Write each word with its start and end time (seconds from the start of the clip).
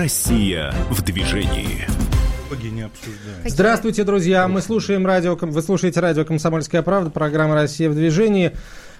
Россия 0.00 0.72
в 0.88 1.02
движении. 1.02 1.86
Здравствуйте, 3.44 4.02
друзья. 4.02 4.48
Мы 4.48 4.62
слушаем 4.62 5.06
радио, 5.06 5.36
вы 5.38 5.60
слушаете 5.60 6.00
радио 6.00 6.24
«Комсомольская 6.24 6.80
правда», 6.80 7.10
программа 7.10 7.54
«Россия 7.54 7.90
в 7.90 7.94
движении». 7.94 8.52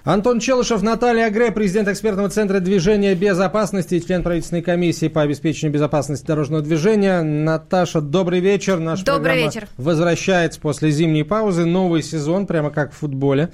Антон 0.03 0.39
Челышев, 0.39 0.83
Наталья 0.83 1.25
Агре, 1.25 1.51
президент 1.51 1.87
экспертного 1.87 2.29
центра 2.29 2.59
движения 2.59 3.15
безопасности 3.15 3.95
и 3.95 4.05
член 4.05 4.21
правительственной 4.21 4.61
комиссии 4.61 5.07
по 5.07 5.23
обеспечению 5.23 5.73
безопасности 5.73 6.27
дорожного 6.27 6.61
движения. 6.61 7.23
Наташа, 7.23 7.99
добрый 7.99 8.39
вечер. 8.39 8.77
Наш 8.77 9.01
добрый 9.01 9.37
вечер. 9.37 9.67
возвращается 9.77 10.59
после 10.59 10.91
зимней 10.91 11.25
паузы. 11.25 11.65
Новый 11.65 12.03
сезон, 12.03 12.45
прямо 12.45 12.69
как 12.69 12.93
в 12.93 12.97
футболе. 12.97 13.49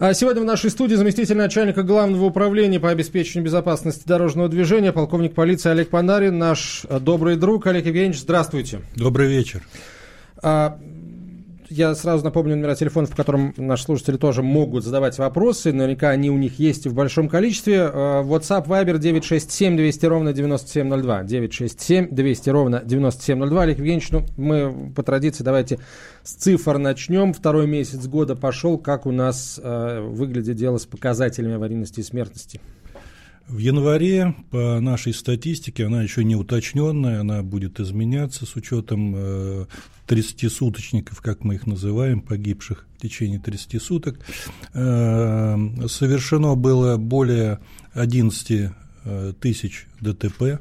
А 0.00 0.14
сегодня 0.14 0.42
в 0.42 0.44
нашей 0.44 0.70
студии 0.70 0.94
заместитель 0.94 1.36
начальника 1.36 1.82
Главного 1.82 2.26
управления 2.26 2.78
по 2.78 2.88
обеспечению 2.88 3.44
безопасности 3.46 4.06
дорожного 4.06 4.48
движения, 4.48 4.92
полковник 4.92 5.34
полиции 5.34 5.70
Олег 5.70 5.90
Панарин, 5.90 6.38
наш 6.38 6.86
добрый 7.00 7.34
друг. 7.34 7.66
Олег 7.66 7.84
Евгеньевич, 7.84 8.20
здравствуйте. 8.20 8.80
Добрый 8.94 9.26
вечер. 9.26 9.62
Я 11.70 11.94
сразу 11.94 12.24
напомню 12.24 12.56
номера 12.56 12.74
телефонов, 12.74 13.10
по 13.10 13.16
которым 13.16 13.52
наши 13.58 13.84
слушатели 13.84 14.16
тоже 14.16 14.42
могут 14.42 14.84
задавать 14.84 15.18
вопросы. 15.18 15.70
Наверняка 15.70 16.08
они 16.08 16.30
у 16.30 16.38
них 16.38 16.58
есть 16.58 16.86
в 16.86 16.94
большом 16.94 17.28
количестве. 17.28 17.82
А, 17.82 18.22
WhatsApp, 18.22 18.66
Viber 18.66 18.98
967 18.98 19.76
200 19.76 20.06
ровно 20.06 20.32
9702. 20.32 21.24
967 21.24 22.08
200 22.10 22.50
ровно 22.50 22.82
9702. 22.82 23.62
Олег 23.62 23.78
Евгеньевич, 23.78 24.10
ну, 24.10 24.24
мы 24.38 24.92
по 24.96 25.02
традиции 25.02 25.44
давайте 25.44 25.78
с 26.22 26.32
цифр 26.32 26.78
начнем. 26.78 27.34
Второй 27.34 27.66
месяц 27.66 28.06
года 28.06 28.34
пошел. 28.34 28.78
Как 28.78 29.04
у 29.04 29.12
нас 29.12 29.60
э, 29.62 30.00
выглядит 30.00 30.56
дело 30.56 30.78
с 30.78 30.86
показателями 30.86 31.56
аварийности 31.56 32.00
и 32.00 32.02
смертности? 32.02 32.62
В 33.46 33.58
январе, 33.58 34.34
по 34.50 34.78
нашей 34.80 35.12
статистике, 35.14 35.86
она 35.86 36.02
еще 36.02 36.22
не 36.22 36.36
уточненная, 36.36 37.20
она 37.20 37.42
будет 37.42 37.80
изменяться 37.80 38.44
с 38.44 38.56
учетом 38.56 39.14
э, 39.16 39.66
30-суточников, 40.08 41.20
как 41.20 41.44
мы 41.44 41.56
их 41.56 41.66
называем, 41.66 42.20
погибших 42.20 42.86
в 42.96 43.02
течение 43.02 43.38
30 43.38 43.80
суток. 43.82 44.18
Э, 44.72 45.56
совершено 45.86 46.54
было 46.54 46.96
более 46.96 47.60
11 47.92 48.72
э, 49.04 49.32
тысяч 49.40 49.86
ДТП, 50.00 50.60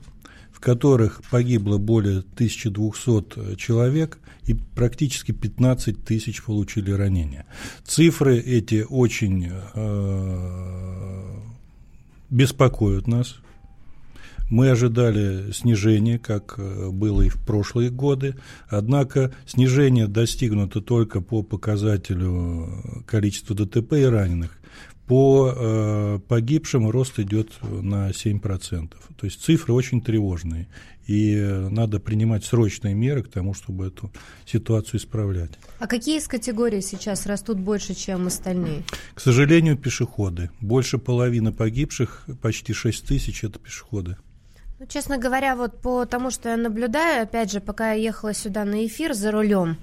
в 0.52 0.60
которых 0.60 1.22
погибло 1.32 1.78
более 1.78 2.20
1200 2.20 3.56
человек 3.56 4.20
и 4.46 4.54
практически 4.54 5.32
15 5.32 6.04
тысяч 6.04 6.44
получили 6.44 6.92
ранения. 6.92 7.46
Цифры 7.86 8.38
эти 8.38 8.86
очень 8.88 9.52
э, 9.74 11.38
беспокоят 12.30 13.08
нас. 13.08 13.38
Мы 14.50 14.70
ожидали 14.70 15.52
снижения, 15.52 16.18
как 16.20 16.56
э, 16.58 16.90
было 16.90 17.24
и 17.24 17.30
в 17.30 17.38
прошлые 17.38 17.90
годы, 17.90 18.36
однако 18.70 19.34
снижение 19.46 20.08
достигнуто 20.08 20.82
только 20.82 21.22
по 21.22 21.44
показателю 21.44 23.04
количества 23.06 23.56
ДТП 23.56 23.94
и 23.94 24.06
раненых. 24.06 24.58
По 25.06 25.54
э, 25.56 26.20
погибшим 26.28 26.90
рост 26.90 27.20
идет 27.20 27.52
на 27.62 28.10
7%. 28.10 28.90
То 28.90 29.26
есть 29.26 29.42
цифры 29.42 29.74
очень 29.74 30.02
тревожные. 30.02 30.68
И 31.08 31.34
э, 31.36 31.70
надо 31.70 32.02
принимать 32.02 32.44
срочные 32.44 32.94
меры 32.94 33.24
к 33.24 33.30
тому, 33.30 33.54
чтобы 33.54 33.88
эту 33.88 34.12
ситуацию 34.46 35.00
исправлять. 35.00 35.52
А 35.80 35.88
какие 35.88 36.20
из 36.20 36.28
категорий 36.28 36.82
сейчас 36.82 37.26
растут 37.26 37.58
больше, 37.58 37.94
чем 37.94 38.28
остальные? 38.28 38.84
К 39.14 39.22
сожалению, 39.22 39.78
пешеходы. 39.78 40.52
Больше 40.60 40.98
половины 40.98 41.54
погибших, 41.54 42.26
почти 42.42 42.74
6 42.74 43.06
тысяч, 43.08 43.46
это 43.46 43.60
пешеходы. 43.60 44.18
Ну, 44.80 44.86
честно 44.86 45.18
говоря, 45.18 45.56
вот 45.56 45.82
по 45.82 46.06
тому, 46.06 46.30
что 46.30 46.50
я 46.50 46.58
наблюдаю, 46.58 47.24
опять 47.24 47.52
же, 47.52 47.60
пока 47.60 47.94
я 47.94 48.02
ехала 48.02 48.34
сюда 48.34 48.64
на 48.64 48.86
эфир 48.86 49.16
за 49.16 49.32
рулем, 49.32 49.78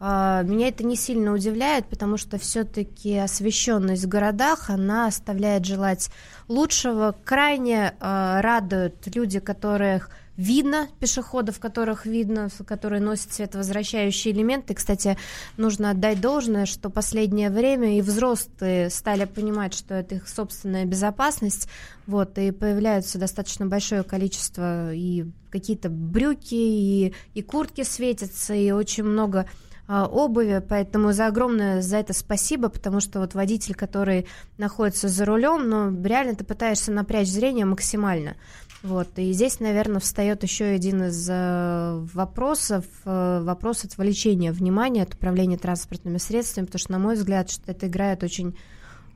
а, 0.00 0.42
меня 0.42 0.68
это 0.68 0.84
не 0.84 0.96
сильно 0.96 1.32
удивляет, 1.32 1.86
потому 1.86 2.18
что 2.18 2.36
все-таки 2.36 3.16
освещенность 3.16 4.04
в 4.04 4.08
городах, 4.08 4.68
она 4.68 5.06
оставляет 5.06 5.64
желать 5.64 6.10
лучшего. 6.46 7.14
Крайне 7.24 7.94
э, 7.98 8.40
радуют 8.40 8.96
люди, 9.14 9.40
которых 9.40 10.10
видно, 10.36 10.88
пешеходов, 10.98 11.60
которых 11.60 12.06
видно, 12.06 12.48
которые 12.66 13.00
носят 13.00 13.32
световозвращающие 13.32 14.34
элементы. 14.34 14.74
Кстати, 14.74 15.16
нужно 15.56 15.90
отдать 15.90 16.20
должное, 16.20 16.66
что 16.66 16.90
последнее 16.90 17.50
время 17.50 17.98
и 17.98 18.02
взрослые 18.02 18.90
стали 18.90 19.24
понимать, 19.24 19.74
что 19.74 19.94
это 19.94 20.16
их 20.16 20.28
собственная 20.28 20.84
безопасность, 20.84 21.68
вот, 22.06 22.38
и 22.38 22.50
появляются 22.50 23.18
достаточно 23.18 23.66
большое 23.66 24.02
количество 24.02 24.92
и 24.92 25.26
какие-то 25.50 25.88
брюки, 25.88 26.54
и, 26.54 27.14
и 27.34 27.42
куртки 27.42 27.84
светятся, 27.84 28.54
и 28.54 28.72
очень 28.72 29.04
много 29.04 29.46
а, 29.86 30.06
обуви, 30.06 30.62
поэтому 30.66 31.12
за 31.12 31.26
огромное 31.26 31.82
за 31.82 31.98
это 31.98 32.14
спасибо, 32.14 32.70
потому 32.70 33.00
что 33.00 33.20
вот 33.20 33.34
водитель, 33.34 33.74
который 33.74 34.26
находится 34.56 35.08
за 35.08 35.24
рулем, 35.26 35.68
ну, 35.68 36.02
реально 36.02 36.34
ты 36.34 36.44
пытаешься 36.44 36.90
напрячь 36.90 37.28
зрение 37.28 37.66
максимально. 37.66 38.36
Вот, 38.84 39.18
и 39.18 39.32
здесь, 39.32 39.60
наверное, 39.60 39.98
встает 39.98 40.42
еще 40.42 40.66
один 40.66 41.04
из 41.04 41.26
э, 41.30 42.06
вопросов, 42.12 42.84
э, 43.06 43.40
вопрос 43.42 43.86
отвлечения 43.86 44.52
внимания 44.52 45.04
от 45.04 45.14
управления 45.14 45.56
транспортными 45.56 46.18
средствами, 46.18 46.66
потому 46.66 46.80
что, 46.80 46.92
на 46.92 46.98
мой 46.98 47.14
взгляд, 47.14 47.50
что 47.50 47.62
это 47.72 47.86
играет 47.86 48.22
очень 48.22 48.54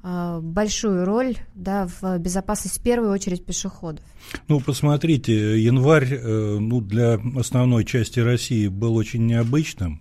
э, 0.02 0.40
большую 0.42 1.04
роль 1.04 1.36
да, 1.54 1.86
в 2.00 2.16
безопасности 2.16 2.78
в 2.78 2.82
первую 2.82 3.12
очередь 3.12 3.44
пешеходов. 3.44 4.02
Ну, 4.48 4.58
посмотрите, 4.60 5.62
январь 5.62 6.18
ну, 6.18 6.80
для 6.80 7.20
основной 7.36 7.84
части 7.84 8.20
России 8.20 8.68
был 8.68 8.96
очень 8.96 9.26
необычным. 9.26 10.00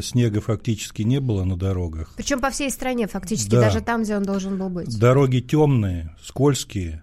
Снега 0.00 0.40
фактически 0.40 1.02
не 1.02 1.20
было 1.20 1.44
на 1.44 1.54
дорогах. 1.54 2.14
Причем 2.16 2.40
по 2.40 2.48
всей 2.48 2.70
стране 2.70 3.06
фактически, 3.06 3.50
да. 3.50 3.60
даже 3.60 3.82
там, 3.82 4.02
где 4.02 4.16
он 4.16 4.22
должен 4.22 4.56
был 4.56 4.70
быть. 4.70 4.98
Дороги 4.98 5.40
темные, 5.40 6.16
скользкие, 6.22 7.02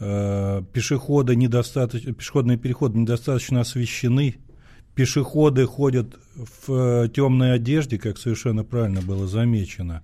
пешеходы 0.00 1.36
недостаточно, 1.36 2.14
пешеходные 2.14 2.56
переходы 2.56 2.98
недостаточно 2.98 3.60
освещены, 3.60 4.36
пешеходы 4.94 5.66
ходят 5.66 6.16
в 6.34 6.72
э, 7.04 7.08
темной 7.08 7.54
одежде, 7.54 7.98
как 7.98 8.18
совершенно 8.18 8.64
правильно 8.64 9.00
было 9.02 9.26
замечено. 9.26 10.02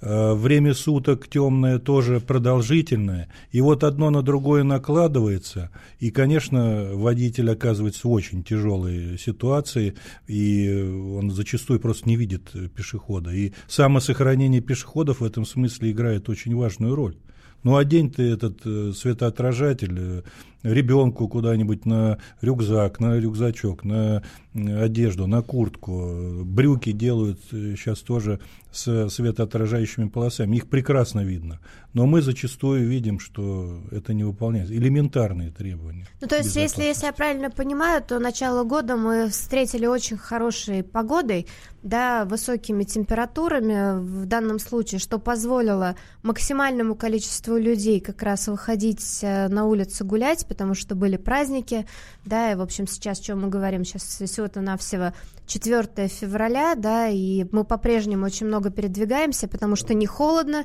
Э, 0.00 0.34
время 0.34 0.74
суток 0.74 1.26
темное 1.28 1.80
тоже 1.80 2.20
продолжительное, 2.20 3.28
и 3.50 3.60
вот 3.60 3.82
одно 3.82 4.10
на 4.10 4.22
другое 4.22 4.62
накладывается, 4.62 5.70
и, 5.98 6.12
конечно, 6.12 6.90
водитель 6.92 7.50
оказывается 7.50 8.06
в 8.06 8.12
очень 8.12 8.44
тяжелой 8.44 9.18
ситуации, 9.18 9.96
и 10.28 10.70
он 11.18 11.32
зачастую 11.32 11.80
просто 11.80 12.08
не 12.08 12.14
видит 12.14 12.52
пешехода. 12.76 13.32
И 13.32 13.52
самосохранение 13.66 14.60
пешеходов 14.60 15.20
в 15.20 15.24
этом 15.24 15.44
смысле 15.44 15.90
играет 15.90 16.28
очень 16.28 16.54
важную 16.54 16.94
роль. 16.94 17.16
Ну, 17.64 17.76
одень 17.76 18.10
ты 18.10 18.22
этот 18.22 18.60
э, 18.64 18.92
светоотражатель 18.94 19.98
э, 19.98 20.22
ребенку 20.62 21.26
куда-нибудь 21.26 21.86
на 21.86 22.18
рюкзак, 22.40 23.00
на 23.00 23.18
рюкзачок, 23.18 23.84
на 23.84 24.22
одежду, 24.66 25.26
на 25.26 25.42
куртку. 25.42 26.44
Брюки 26.44 26.92
делают 26.92 27.40
сейчас 27.50 28.00
тоже 28.00 28.40
с 28.70 29.08
светоотражающими 29.08 30.08
полосами. 30.08 30.56
Их 30.56 30.68
прекрасно 30.68 31.24
видно. 31.24 31.60
Но 31.94 32.06
мы 32.06 32.22
зачастую 32.22 32.86
видим, 32.86 33.18
что 33.18 33.80
это 33.90 34.14
не 34.14 34.24
выполняется. 34.24 34.74
Элементарные 34.74 35.50
требования. 35.50 36.06
Ну, 36.20 36.28
то 36.28 36.36
есть, 36.36 36.54
если, 36.56 36.82
если 36.82 37.06
я 37.06 37.12
правильно 37.12 37.50
понимаю, 37.50 38.02
то 38.02 38.18
начало 38.18 38.64
года 38.64 38.96
мы 38.96 39.28
встретили 39.28 39.86
очень 39.86 40.16
хорошей 40.16 40.82
погодой, 40.82 41.46
да, 41.82 42.24
высокими 42.24 42.84
температурами 42.84 44.00
в 44.00 44.26
данном 44.26 44.58
случае, 44.58 44.98
что 44.98 45.18
позволило 45.18 45.96
максимальному 46.22 46.94
количеству 46.94 47.56
людей 47.56 48.00
как 48.00 48.22
раз 48.22 48.48
выходить 48.48 49.20
э, 49.22 49.48
на 49.48 49.66
улицу 49.66 50.04
гулять, 50.04 50.46
потому 50.46 50.74
что 50.74 50.94
были 50.94 51.16
праздники, 51.16 51.86
да, 52.24 52.52
и, 52.52 52.56
в 52.56 52.60
общем, 52.60 52.86
сейчас, 52.86 53.20
о 53.20 53.22
чем 53.22 53.42
мы 53.42 53.48
говорим, 53.48 53.84
сейчас 53.84 54.02
всего-то 54.02 54.60
навсего 54.60 55.12
4 55.46 56.08
февраля, 56.08 56.74
да, 56.74 57.08
и 57.08 57.46
мы 57.52 57.64
по-прежнему 57.64 58.26
очень 58.26 58.46
много 58.46 58.70
передвигаемся, 58.70 59.46
потому 59.48 59.76
что 59.76 59.94
не 59.94 60.06
холодно, 60.06 60.64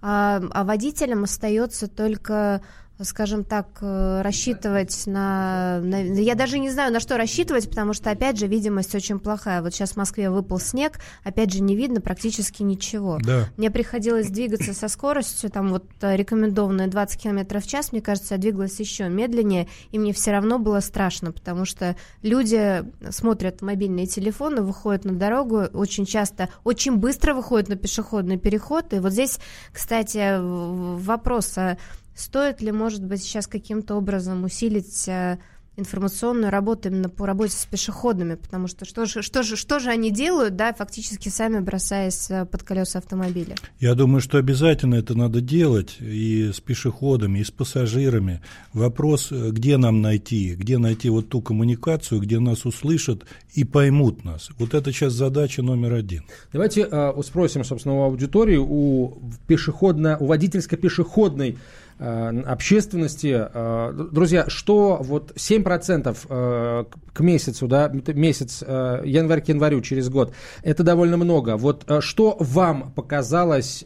а, 0.00 0.42
а 0.52 0.64
водителям 0.64 1.24
остается 1.24 1.88
только 1.88 2.62
скажем 3.04 3.44
так, 3.44 3.66
э, 3.80 4.22
рассчитывать 4.22 5.06
на, 5.06 5.80
на... 5.80 6.02
Я 6.02 6.34
даже 6.34 6.58
не 6.58 6.70
знаю, 6.70 6.92
на 6.92 7.00
что 7.00 7.16
рассчитывать, 7.16 7.68
потому 7.68 7.92
что, 7.92 8.10
опять 8.10 8.38
же, 8.38 8.46
видимость 8.46 8.94
очень 8.94 9.18
плохая. 9.18 9.62
Вот 9.62 9.72
сейчас 9.72 9.92
в 9.92 9.96
Москве 9.96 10.30
выпал 10.30 10.58
снег, 10.58 10.98
опять 11.24 11.52
же, 11.52 11.60
не 11.60 11.76
видно 11.76 12.00
практически 12.00 12.62
ничего. 12.62 13.18
Да. 13.22 13.48
Мне 13.56 13.70
приходилось 13.70 14.28
двигаться 14.28 14.74
со 14.74 14.88
скоростью, 14.88 15.50
там 15.50 15.70
вот 15.70 15.84
э, 16.00 16.16
рекомендованная 16.16 16.88
20 16.88 17.22
км 17.22 17.60
в 17.60 17.66
час, 17.66 17.92
мне 17.92 18.00
кажется, 18.00 18.34
я 18.34 18.40
двигалась 18.40 18.78
еще 18.80 19.08
медленнее, 19.08 19.68
и 19.90 19.98
мне 19.98 20.12
все 20.12 20.32
равно 20.32 20.58
было 20.58 20.80
страшно, 20.80 21.32
потому 21.32 21.64
что 21.64 21.96
люди 22.22 22.84
смотрят 23.10 23.62
мобильные 23.62 24.06
телефоны, 24.06 24.62
выходят 24.62 25.04
на 25.04 25.12
дорогу, 25.12 25.62
очень 25.72 26.06
часто, 26.06 26.48
очень 26.64 26.96
быстро 26.96 27.34
выходят 27.34 27.68
на 27.68 27.76
пешеходный 27.76 28.38
переход, 28.38 28.92
и 28.92 28.98
вот 28.98 29.12
здесь, 29.12 29.38
кстати, 29.72 30.38
вопрос, 30.40 31.56
а 31.56 31.76
Стоит 32.14 32.60
ли, 32.60 32.72
может 32.72 33.04
быть, 33.04 33.22
сейчас 33.22 33.46
каким-то 33.46 33.94
образом 33.94 34.44
усилить 34.44 35.08
э, 35.08 35.38
информационную 35.76 36.50
работу 36.50 36.88
именно 36.88 37.08
по 37.08 37.26
работе 37.26 37.54
с 37.56 37.64
пешеходами, 37.64 38.34
потому 38.34 38.66
что 38.66 38.84
что 38.84 39.06
же, 39.06 39.22
что 39.22 39.42
же, 39.42 39.56
что 39.56 39.78
же 39.78 39.88
они 39.88 40.10
делают, 40.10 40.54
да, 40.54 40.74
фактически 40.74 41.30
сами 41.30 41.60
бросаясь 41.60 42.30
э, 42.30 42.44
под 42.44 42.62
колеса 42.62 42.98
автомобиля? 42.98 43.54
Я 43.80 43.94
думаю, 43.94 44.20
что 44.20 44.36
обязательно 44.36 44.96
это 44.96 45.14
надо 45.16 45.40
делать 45.40 45.96
и 46.00 46.50
с 46.52 46.60
пешеходами, 46.60 47.38
и 47.38 47.44
с 47.44 47.50
пассажирами. 47.50 48.42
Вопрос, 48.74 49.32
э, 49.32 49.50
где 49.50 49.78
нам 49.78 50.02
найти, 50.02 50.54
где 50.54 50.76
найти 50.76 51.08
вот 51.08 51.30
ту 51.30 51.40
коммуникацию, 51.40 52.20
где 52.20 52.38
нас 52.38 52.66
услышат 52.66 53.24
и 53.54 53.64
поймут 53.64 54.24
нас. 54.24 54.50
Вот 54.58 54.74
это 54.74 54.92
сейчас 54.92 55.14
задача 55.14 55.62
номер 55.62 55.94
один. 55.94 56.24
Давайте 56.52 56.86
э, 56.90 57.12
спросим, 57.24 57.64
собственно, 57.64 57.94
у 57.94 58.02
аудитории, 58.02 58.58
у 58.58 59.22
пешеходно, 59.46 60.18
у 60.18 60.26
водительско-пешеходной 60.26 61.56
общественности. 61.98 63.48
Э, 63.52 63.92
друзья, 64.12 64.44
что 64.48 64.98
вот 65.00 65.32
7% 65.36 66.16
э, 66.28 66.84
к 67.12 67.20
месяцу, 67.20 67.68
да, 67.68 67.88
месяц 67.88 68.62
январь 68.62 69.42
к 69.42 69.48
январю 69.48 69.80
через 69.80 70.08
год, 70.08 70.34
это 70.62 70.82
довольно 70.82 71.16
много. 71.16 71.56
Вот 71.56 71.84
что 72.00 72.36
вам 72.38 72.92
показалось 72.92 73.84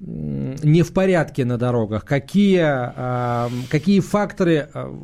не 0.00 0.82
в 0.82 0.92
порядке 0.92 1.44
на 1.44 1.58
дорогах? 1.58 2.04
Какие, 2.04 2.60
а, 2.62 3.50
какие 3.70 4.00
факторы, 4.00 4.68
а, 4.72 4.94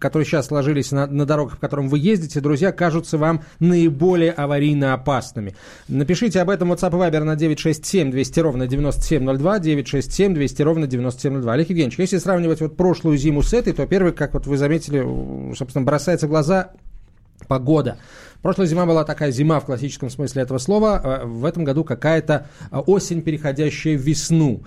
которые 0.00 0.26
сейчас 0.26 0.46
сложились 0.46 0.90
на, 0.90 1.06
на 1.06 1.26
дорогах, 1.26 1.54
по 1.54 1.60
которым 1.60 1.88
вы 1.88 1.98
ездите, 1.98 2.40
друзья, 2.40 2.72
кажутся 2.72 3.18
вам 3.18 3.42
наиболее 3.60 4.32
аварийно 4.32 4.94
опасными? 4.94 5.54
Напишите 5.88 6.40
об 6.40 6.50
этом 6.50 6.72
WhatsApp 6.72 6.90
и 6.90 7.10
Viber 7.10 7.24
на 7.24 7.36
967 7.36 8.10
200 8.10 8.40
ровно 8.40 8.66
9702, 8.66 9.58
967 9.58 10.34
200 10.34 10.62
ровно 10.62 10.86
9702. 10.86 11.52
Олег 11.52 11.70
Евгеньевич, 11.70 11.98
если 11.98 12.18
сравнивать 12.18 12.60
вот 12.60 12.76
прошлую 12.76 13.16
зиму 13.18 13.42
с 13.42 13.52
этой, 13.52 13.72
то 13.72 13.86
первый, 13.86 14.12
как 14.12 14.34
вот 14.34 14.46
вы 14.46 14.56
заметили, 14.56 15.54
собственно, 15.54 15.84
бросается 15.84 16.26
в 16.26 16.30
глаза 16.30 16.70
погода. 17.46 17.98
Прошлая 18.42 18.66
зима 18.66 18.86
была 18.86 19.04
такая 19.04 19.30
зима 19.30 19.60
в 19.60 19.66
классическом 19.66 20.10
смысле 20.10 20.42
этого 20.42 20.58
слова. 20.58 21.00
А, 21.02 21.24
в 21.24 21.44
этом 21.44 21.64
году 21.64 21.84
какая-то 21.84 22.48
а, 22.70 22.80
осень, 22.80 23.22
переходящая 23.22 23.96
в 23.96 24.00
весну. 24.00 24.64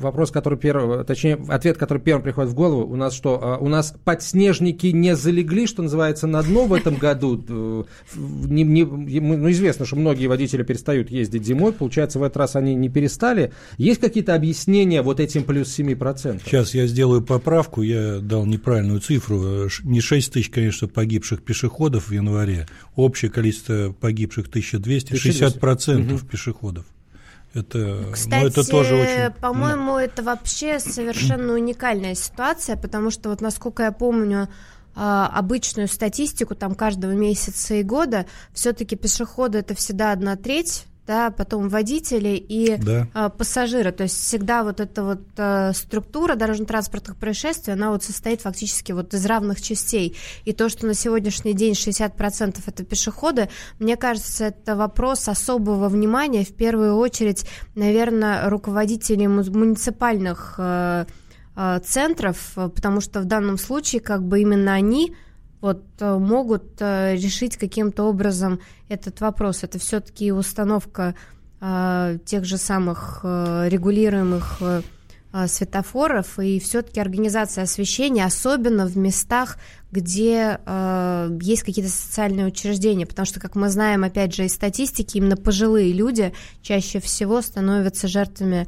А, 0.00 0.02
вопрос, 0.02 0.30
который 0.30 0.58
первый, 0.58 1.04
точнее, 1.04 1.38
ответ, 1.48 1.76
который 1.78 1.98
первым 1.98 2.22
приходит 2.22 2.50
в 2.50 2.54
голову, 2.54 2.90
у 2.90 2.96
нас 2.96 3.14
что, 3.14 3.58
у 3.60 3.68
нас 3.68 3.94
подснежники 4.04 4.88
не 4.88 5.14
залегли, 5.14 5.66
что 5.66 5.82
называется, 5.82 6.26
на 6.26 6.42
дно 6.42 6.66
в 6.66 6.72
этом 6.72 6.96
году? 6.96 7.86
Не, 8.14 8.62
не, 8.62 8.84
ну, 8.84 9.50
известно, 9.50 9.86
что 9.86 9.96
многие 9.96 10.26
водители 10.26 10.62
перестают 10.62 11.10
ездить 11.10 11.44
зимой, 11.44 11.72
получается, 11.72 12.18
в 12.18 12.22
этот 12.22 12.38
раз 12.38 12.56
они 12.56 12.74
не 12.74 12.88
перестали. 12.88 13.52
Есть 13.78 14.00
какие-то 14.00 14.34
объяснения 14.34 15.02
вот 15.02 15.20
этим 15.20 15.44
плюс 15.44 15.78
7%? 15.78 16.42
Сейчас 16.44 16.74
я 16.74 16.86
сделаю 16.86 17.22
поправку, 17.22 17.82
я 17.82 18.18
дал 18.20 18.46
неправильную 18.46 19.00
цифру. 19.00 19.68
Не 19.84 20.00
6 20.00 20.32
тысяч, 20.32 20.50
конечно, 20.50 20.88
погибших 20.88 21.42
пешеходов 21.42 22.08
в 22.08 22.12
январе, 22.12 22.66
общее 22.96 23.30
количество 23.30 23.94
погибших 23.98 24.48
1200, 24.48 25.12
60% 25.12 26.14
угу. 26.14 26.26
пешеходов. 26.26 26.86
Это, 27.52 28.06
Кстати, 28.12 28.42
ну, 28.42 28.46
это 28.46 28.68
тоже 28.68 28.94
очень... 28.94 29.40
по-моему, 29.40 29.94
да. 29.94 30.04
это 30.04 30.22
вообще 30.22 30.78
совершенно 30.78 31.54
уникальная 31.54 32.14
ситуация, 32.14 32.76
потому 32.76 33.10
что 33.10 33.30
вот 33.30 33.40
насколько 33.40 33.82
я 33.82 33.92
помню 33.92 34.48
а, 34.94 35.26
обычную 35.26 35.88
статистику 35.88 36.54
там 36.54 36.76
каждого 36.76 37.12
месяца 37.12 37.74
и 37.74 37.82
года, 37.82 38.26
все-таки 38.52 38.94
пешеходы 38.94 39.58
это 39.58 39.74
всегда 39.74 40.12
одна 40.12 40.36
треть 40.36 40.86
да, 41.10 41.32
потом 41.32 41.68
водители 41.68 42.36
и 42.36 42.76
да. 42.76 43.08
э, 43.12 43.30
пассажиры. 43.36 43.90
То 43.90 44.04
есть 44.04 44.16
всегда 44.16 44.62
вот 44.62 44.78
эта 44.78 45.02
вот 45.02 45.22
э, 45.36 45.72
структура 45.74 46.36
дорожно-транспортных 46.36 47.16
происшествий, 47.16 47.74
она 47.74 47.90
вот 47.90 48.04
состоит 48.04 48.42
фактически 48.42 48.92
вот 48.92 49.12
из 49.12 49.26
равных 49.26 49.60
частей. 49.60 50.16
И 50.44 50.52
то, 50.52 50.68
что 50.68 50.86
на 50.86 50.94
сегодняшний 50.94 51.52
день 51.52 51.72
60% 51.72 52.58
это 52.64 52.84
пешеходы, 52.84 53.48
мне 53.80 53.96
кажется, 53.96 54.44
это 54.44 54.76
вопрос 54.76 55.26
особого 55.26 55.88
внимания, 55.88 56.44
в 56.44 56.54
первую 56.54 56.94
очередь, 56.94 57.44
наверное, 57.74 58.48
руководителей 58.48 59.26
муниципальных 59.26 60.54
э, 60.58 61.06
э, 61.56 61.80
центров, 61.84 62.52
потому 62.54 63.00
что 63.00 63.18
в 63.18 63.24
данном 63.24 63.58
случае 63.58 64.00
как 64.00 64.22
бы 64.22 64.42
именно 64.42 64.74
они 64.74 65.16
вот 65.60 65.82
э, 66.00 66.18
могут 66.18 66.80
э, 66.80 67.16
решить 67.16 67.56
каким-то 67.56 68.04
образом 68.04 68.60
этот 68.88 69.20
вопрос. 69.20 69.62
Это 69.62 69.78
все-таки 69.78 70.32
установка 70.32 71.14
э, 71.60 72.18
тех 72.24 72.44
же 72.44 72.56
самых 72.56 73.20
регулируемых 73.22 74.62
светофоров 75.46 76.40
и 76.40 76.58
все-таки 76.58 76.98
организация 76.98 77.62
освещения, 77.62 78.24
особенно 78.24 78.84
в 78.86 78.96
местах, 78.96 79.58
где 79.92 80.58
э, 80.66 81.38
есть 81.40 81.62
какие-то 81.62 81.90
социальные 81.90 82.46
учреждения, 82.46 83.06
потому 83.06 83.26
что, 83.26 83.38
как 83.38 83.54
мы 83.54 83.68
знаем, 83.68 84.02
опять 84.02 84.34
же, 84.34 84.44
из 84.44 84.54
статистики, 84.54 85.18
именно 85.18 85.36
пожилые 85.36 85.92
люди 85.92 86.32
чаще 86.62 86.98
всего 86.98 87.42
становятся 87.42 88.08
жертвами 88.08 88.66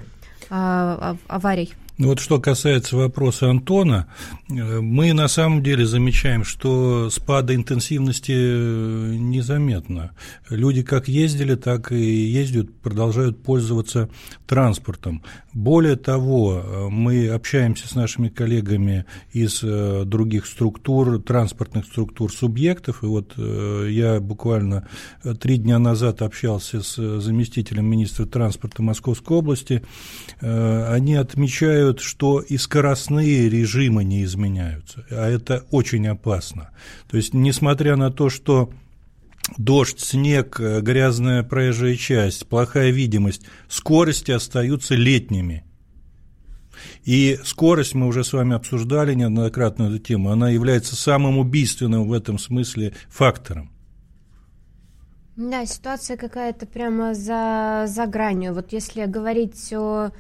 э, 0.50 1.16
аварий. 1.26 1.74
Ну 1.98 2.08
вот 2.08 2.20
что 2.20 2.40
касается 2.40 2.96
вопроса 2.96 3.50
Антона, 3.50 4.06
э, 4.48 4.80
мы 4.80 5.12
на 5.12 5.28
самом 5.28 5.62
деле 5.62 5.84
замечаем, 5.84 6.42
что 6.42 7.10
спада 7.10 7.54
интенсивности 7.54 8.32
э, 8.32 9.14
незаметно. 9.18 10.12
Люди 10.48 10.82
как 10.82 11.06
ездили, 11.06 11.54
так 11.54 11.92
и 11.92 12.02
ездят, 12.02 12.72
продолжают 12.76 13.42
пользоваться 13.42 14.08
транспортом. 14.46 15.22
Более 15.52 15.96
того, 15.96 16.62
э, 16.64 16.88
мы 16.88 17.28
общаемся 17.28 17.86
с 17.86 17.94
нашими 17.94 18.30
коллегами 18.30 19.04
из 19.32 19.60
других 19.60 20.46
структур, 20.46 21.20
транспортных 21.20 21.84
структур 21.84 22.32
субъектов, 22.32 23.02
и 23.02 23.06
вот 23.06 23.34
я 23.36 24.18
буквально 24.20 24.88
три 25.40 25.58
дня 25.58 25.78
назад 25.78 26.22
общался 26.22 26.82
с 26.82 26.94
заместителем 27.20 27.84
министра 27.84 28.24
транспорта 28.24 28.82
Московской 28.82 29.36
области, 29.36 29.82
они 30.40 31.14
отмечают 31.14 31.81
замечают, 31.82 32.00
что 32.00 32.40
и 32.40 32.56
скоростные 32.56 33.48
режимы 33.48 34.04
не 34.04 34.24
изменяются, 34.24 35.04
а 35.10 35.28
это 35.28 35.64
очень 35.70 36.06
опасно. 36.08 36.70
То 37.10 37.16
есть, 37.16 37.34
несмотря 37.34 37.96
на 37.96 38.10
то, 38.10 38.30
что 38.30 38.70
дождь, 39.58 40.00
снег, 40.00 40.60
грязная 40.60 41.42
проезжая 41.42 41.96
часть, 41.96 42.46
плохая 42.46 42.90
видимость, 42.90 43.42
скорости 43.68 44.32
остаются 44.32 44.94
летними. 44.94 45.64
И 47.04 47.38
скорость, 47.44 47.94
мы 47.94 48.06
уже 48.06 48.24
с 48.24 48.32
вами 48.32 48.54
обсуждали 48.54 49.14
неоднократно 49.14 49.84
эту 49.84 49.98
тему, 49.98 50.30
она 50.30 50.50
является 50.50 50.96
самым 50.96 51.38
убийственным 51.38 52.08
в 52.08 52.12
этом 52.12 52.38
смысле 52.38 52.92
фактором. 53.08 53.70
Да, 55.36 55.66
ситуация 55.66 56.16
какая-то 56.16 56.66
прямо 56.66 57.14
за, 57.14 57.84
за 57.88 58.06
гранью. 58.06 58.54
Вот 58.54 58.72
если 58.72 59.06
говорить 59.06 59.72
о 59.72 60.10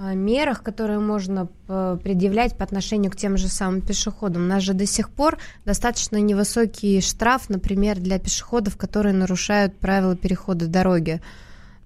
мерах, 0.00 0.62
которые 0.62 0.98
можно 0.98 1.48
э, 1.68 1.98
предъявлять 2.02 2.56
по 2.56 2.64
отношению 2.64 3.12
к 3.12 3.16
тем 3.16 3.36
же 3.36 3.48
самым 3.48 3.82
пешеходам. 3.82 4.44
У 4.44 4.46
нас 4.46 4.62
же 4.62 4.72
до 4.72 4.86
сих 4.86 5.10
пор 5.10 5.38
достаточно 5.64 6.16
невысокий 6.16 7.00
штраф, 7.00 7.48
например, 7.48 7.98
для 7.98 8.18
пешеходов, 8.18 8.76
которые 8.76 9.14
нарушают 9.14 9.78
правила 9.78 10.16
перехода 10.16 10.66
дороги. 10.66 11.20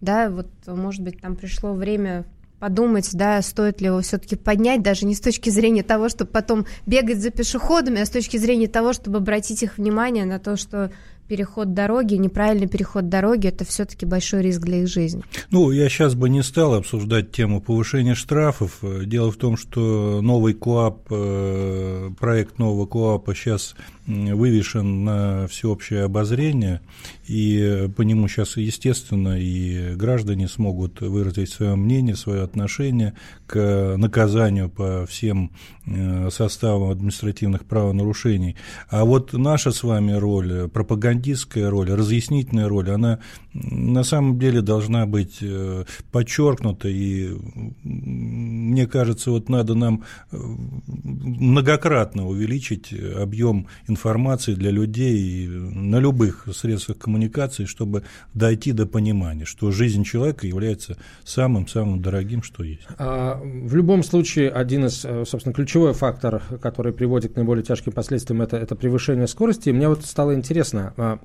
Да, 0.00 0.30
вот, 0.30 0.46
может 0.66 1.02
быть, 1.02 1.20
там 1.20 1.34
пришло 1.34 1.72
время 1.72 2.24
подумать, 2.64 3.10
да, 3.12 3.42
стоит 3.42 3.80
ли 3.80 3.88
его 3.88 4.00
все-таки 4.00 4.36
поднять, 4.36 4.82
даже 4.82 5.04
не 5.04 5.14
с 5.14 5.20
точки 5.20 5.50
зрения 5.50 5.82
того, 5.82 6.08
чтобы 6.08 6.30
потом 6.30 6.66
бегать 6.86 7.18
за 7.18 7.30
пешеходами, 7.30 8.00
а 8.00 8.06
с 8.06 8.10
точки 8.10 8.38
зрения 8.38 8.68
того, 8.68 8.92
чтобы 8.92 9.18
обратить 9.18 9.62
их 9.62 9.76
внимание 9.76 10.24
на 10.24 10.38
то, 10.38 10.56
что 10.56 10.90
переход 11.28 11.74
дороги, 11.74 12.14
неправильный 12.14 12.68
переход 12.68 13.08
дороги, 13.08 13.48
это 13.48 13.64
все-таки 13.64 14.06
большой 14.06 14.42
риск 14.42 14.60
для 14.60 14.82
их 14.82 14.88
жизни. 14.88 15.22
Ну, 15.50 15.70
я 15.70 15.88
сейчас 15.88 16.14
бы 16.14 16.28
не 16.28 16.42
стал 16.42 16.74
обсуждать 16.74 17.32
тему 17.32 17.60
повышения 17.60 18.14
штрафов. 18.14 18.78
Дело 18.82 19.30
в 19.30 19.36
том, 19.36 19.56
что 19.56 20.20
новый 20.22 20.54
КОАП, 20.54 21.06
э, 21.10 22.10
проект 22.18 22.58
нового 22.58 22.86
КОАПа 22.86 23.34
сейчас 23.34 23.74
вывешен 24.06 25.04
на 25.04 25.46
всеобщее 25.46 26.04
обозрение, 26.04 26.80
и 27.26 27.88
по 27.96 28.02
нему 28.02 28.28
сейчас, 28.28 28.56
естественно, 28.56 29.40
и 29.40 29.94
граждане 29.94 30.48
смогут 30.48 31.00
выразить 31.00 31.50
свое 31.50 31.74
мнение, 31.74 32.16
свое 32.16 32.42
отношение 32.42 33.14
к 33.46 33.94
наказанию 33.96 34.68
по 34.68 35.06
всем 35.06 35.52
э, 35.86 36.28
составам 36.30 36.90
административных 36.90 37.64
правонарушений. 37.64 38.56
А 38.88 39.04
вот 39.04 39.32
наша 39.32 39.70
с 39.70 39.82
вами 39.82 40.12
роль, 40.12 40.68
пропагандистская 40.68 41.70
роль, 41.70 41.90
разъяснительная 41.90 42.68
роль, 42.68 42.90
она 42.90 43.20
на 43.54 44.04
самом 44.04 44.38
деле 44.38 44.60
должна 44.60 45.06
быть 45.06 45.38
э, 45.40 45.84
подчеркнута, 46.12 46.88
и 46.88 47.34
мне 47.82 48.86
кажется, 48.86 49.30
вот 49.30 49.48
надо 49.48 49.74
нам 49.74 50.04
э, 50.30 50.36
многократно 50.92 52.26
увеличить 52.28 52.92
объем 52.92 53.66
информации 53.86 53.93
для 54.54 54.70
людей 54.70 55.48
на 55.48 55.98
любых 55.98 56.46
средствах 56.52 56.98
коммуникации, 56.98 57.24
коммуникации, 57.24 57.64
чтобы 57.64 58.02
дойти 58.34 58.72
до 58.72 58.86
понимания, 58.86 59.44
что 59.44 59.70
жизнь 59.70 60.04
человека 60.04 60.46
является 60.46 60.96
самым-самым 61.24 62.00
дорогим, 62.02 62.42
что 62.42 62.64
есть. 62.64 62.86
А, 62.98 63.40
в 63.42 63.74
любом 63.74 64.02
случае, 64.02 64.50
один 64.50 64.86
из, 64.86 65.04
э, 65.04 65.24
собственно, 65.26 65.54
ключевой 65.54 65.92
фактор, 65.92 66.42
который 66.60 66.92
приводит 66.92 67.32
к 67.32 67.36
наиболее 67.36 67.64
тяжким 67.64 67.92
последствиям, 67.92 68.42
это, 68.42 68.56
это 68.56 68.76
превышение 68.76 69.26
скорости. 69.26 69.68
И 69.68 69.72
мне 69.72 69.88
вот 69.88 70.04
стало 70.04 70.34
интересно, 70.34 70.92
а, 70.96 71.18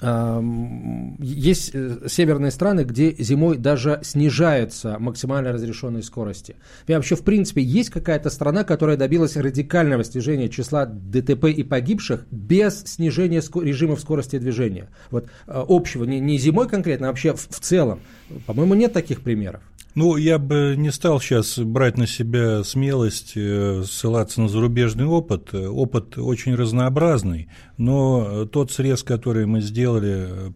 есть 0.00 1.70
э, 1.72 2.08
северные 2.08 2.50
страны, 2.50 2.84
где 2.84 3.14
зимой 3.18 3.56
даже 3.56 4.00
снижаются 4.02 4.96
максимально 4.98 5.52
разрешенные 5.52 6.02
скорости. 6.02 6.56
И 6.86 6.92
вообще, 6.92 7.16
в 7.16 7.22
принципе, 7.22 7.62
есть 7.62 7.90
какая-то 7.90 8.30
страна, 8.30 8.64
которая 8.64 8.96
добилась 8.96 9.36
радикального 9.36 10.04
снижения 10.04 10.48
числа 10.48 10.86
ДТП 10.86 11.44
и 11.46 11.62
погибших 11.62 12.26
без 12.30 12.82
снижения 12.84 13.42
режимов 13.62 14.00
скорости 14.00 14.38
движения? 14.38 14.88
Вот 15.10 15.24
э, 15.24 15.28
общего, 15.68 16.04
не, 16.04 16.20
не 16.20 16.38
зимой 16.38 16.68
конкретно, 16.68 17.08
а 17.08 17.10
вообще 17.10 17.34
в, 17.34 17.48
в 17.48 17.60
целом. 17.60 18.00
По-моему, 18.46 18.74
нет 18.74 18.92
таких 18.92 19.20
примеров. 19.20 19.62
Ну, 19.94 20.16
я 20.16 20.40
бы 20.40 20.74
не 20.76 20.90
стал 20.90 21.20
сейчас 21.20 21.56
брать 21.56 21.96
на 21.96 22.08
себя 22.08 22.64
смелость 22.64 23.34
э, 23.36 23.84
ссылаться 23.84 24.40
на 24.40 24.48
зарубежный 24.48 25.04
опыт. 25.04 25.54
Опыт 25.54 26.18
очень 26.18 26.56
разнообразный, 26.56 27.48
но 27.78 28.44
тот 28.46 28.72
срез, 28.72 29.04
который 29.04 29.46
мы 29.46 29.60
сделали 29.60 29.83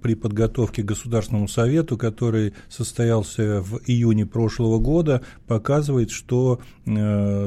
при 0.00 0.14
подготовке 0.14 0.82
к 0.82 0.86
Государственному 0.86 1.48
Совету, 1.48 1.96
который 1.96 2.54
состоялся 2.68 3.60
в 3.62 3.80
июне 3.86 4.26
прошлого 4.26 4.78
года, 4.78 5.22
показывает, 5.46 6.10
что 6.10 6.60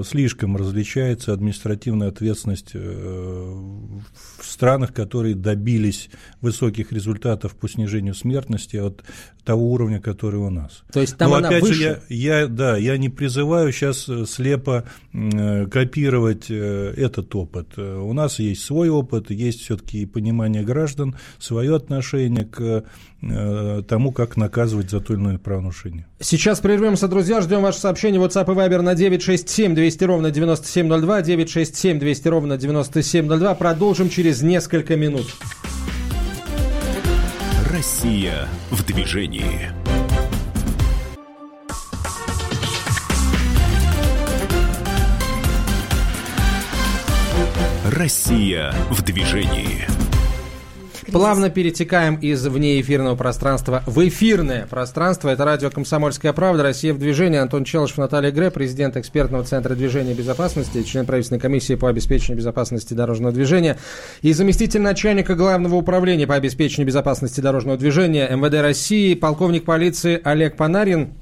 слишком 0.03 0.55
различается 0.57 1.33
административная 1.33 2.09
ответственность 2.09 2.71
э, 2.73 2.79
в 2.79 4.45
странах, 4.45 4.93
которые 4.93 5.35
добились 5.35 6.09
высоких 6.41 6.91
результатов 6.91 7.55
по 7.55 7.67
снижению 7.67 8.13
смертности 8.13 8.77
от 8.77 9.03
того 9.43 9.71
уровня, 9.71 9.99
который 9.99 10.39
у 10.39 10.49
нас. 10.49 10.83
То 10.91 11.01
есть 11.01 11.17
там 11.17 11.31
Но, 11.31 11.37
она 11.37 11.47
опять 11.47 11.63
выше? 11.63 11.73
Же, 11.73 12.01
я, 12.09 12.41
я, 12.41 12.47
да, 12.47 12.77
я 12.77 12.97
не 12.97 13.09
призываю 13.09 13.71
сейчас 13.71 14.07
э, 14.07 14.25
слепо 14.25 14.85
э, 15.13 15.65
копировать 15.67 16.45
э, 16.49 16.93
этот 16.95 17.33
опыт. 17.35 17.77
У 17.77 18.13
нас 18.13 18.39
есть 18.39 18.63
свой 18.63 18.89
опыт, 18.89 19.31
есть 19.31 19.61
все-таки 19.61 20.05
понимание 20.05 20.63
граждан, 20.63 21.15
свое 21.39 21.75
отношение 21.75 22.45
к 22.45 22.85
тому, 23.87 24.11
как 24.11 24.35
наказывать 24.35 24.89
за 24.89 24.99
то 24.99 25.13
или 25.13 25.21
иное 25.21 25.37
правонарушение. 25.37 26.07
Сейчас 26.23 26.59
прервемся, 26.59 27.07
друзья, 27.07 27.41
ждем 27.41 27.63
ваше 27.63 27.79
сообщение. 27.79 28.21
WhatsApp 28.21 28.43
и 28.43 28.55
Viber 28.55 28.81
на 28.81 28.93
967 28.93 29.73
200 29.73 30.03
ровно 30.03 30.29
9702, 30.29 31.21
967 31.23 31.99
200 31.99 32.27
ровно 32.27 32.57
9702. 32.57 33.55
Продолжим 33.55 34.09
через 34.09 34.43
несколько 34.43 34.95
минут. 34.95 35.25
Россия 37.71 38.47
в 38.69 38.85
движении. 38.85 39.71
Россия 47.85 48.73
в 48.91 49.01
движении. 49.01 49.90
Плавно 51.11 51.49
перетекаем 51.49 52.15
из 52.15 52.47
внеэфирного 52.47 53.17
пространства 53.17 53.83
в 53.85 54.07
эфирное 54.07 54.65
пространство. 54.65 55.27
Это 55.27 55.43
радио 55.43 55.69
«Комсомольская 55.69 56.31
правда», 56.31 56.63
«Россия 56.63 56.93
в 56.93 56.99
движении». 56.99 57.37
Антон 57.37 57.65
Челышев, 57.65 57.97
Наталья 57.97 58.31
Гре, 58.31 58.49
президент 58.49 58.95
экспертного 58.95 59.43
центра 59.43 59.75
движения 59.75 60.13
безопасности, 60.13 60.83
член 60.83 61.05
правительственной 61.05 61.41
комиссии 61.41 61.75
по 61.75 61.89
обеспечению 61.89 62.37
безопасности 62.37 62.93
дорожного 62.93 63.33
движения 63.33 63.77
и 64.21 64.31
заместитель 64.31 64.79
начальника 64.79 65.35
главного 65.35 65.75
управления 65.75 66.27
по 66.27 66.35
обеспечению 66.35 66.87
безопасности 66.87 67.41
дорожного 67.41 67.77
движения 67.77 68.29
МВД 68.33 68.61
России, 68.61 69.13
полковник 69.13 69.65
полиции 69.65 70.21
Олег 70.23 70.55
Панарин. 70.55 71.15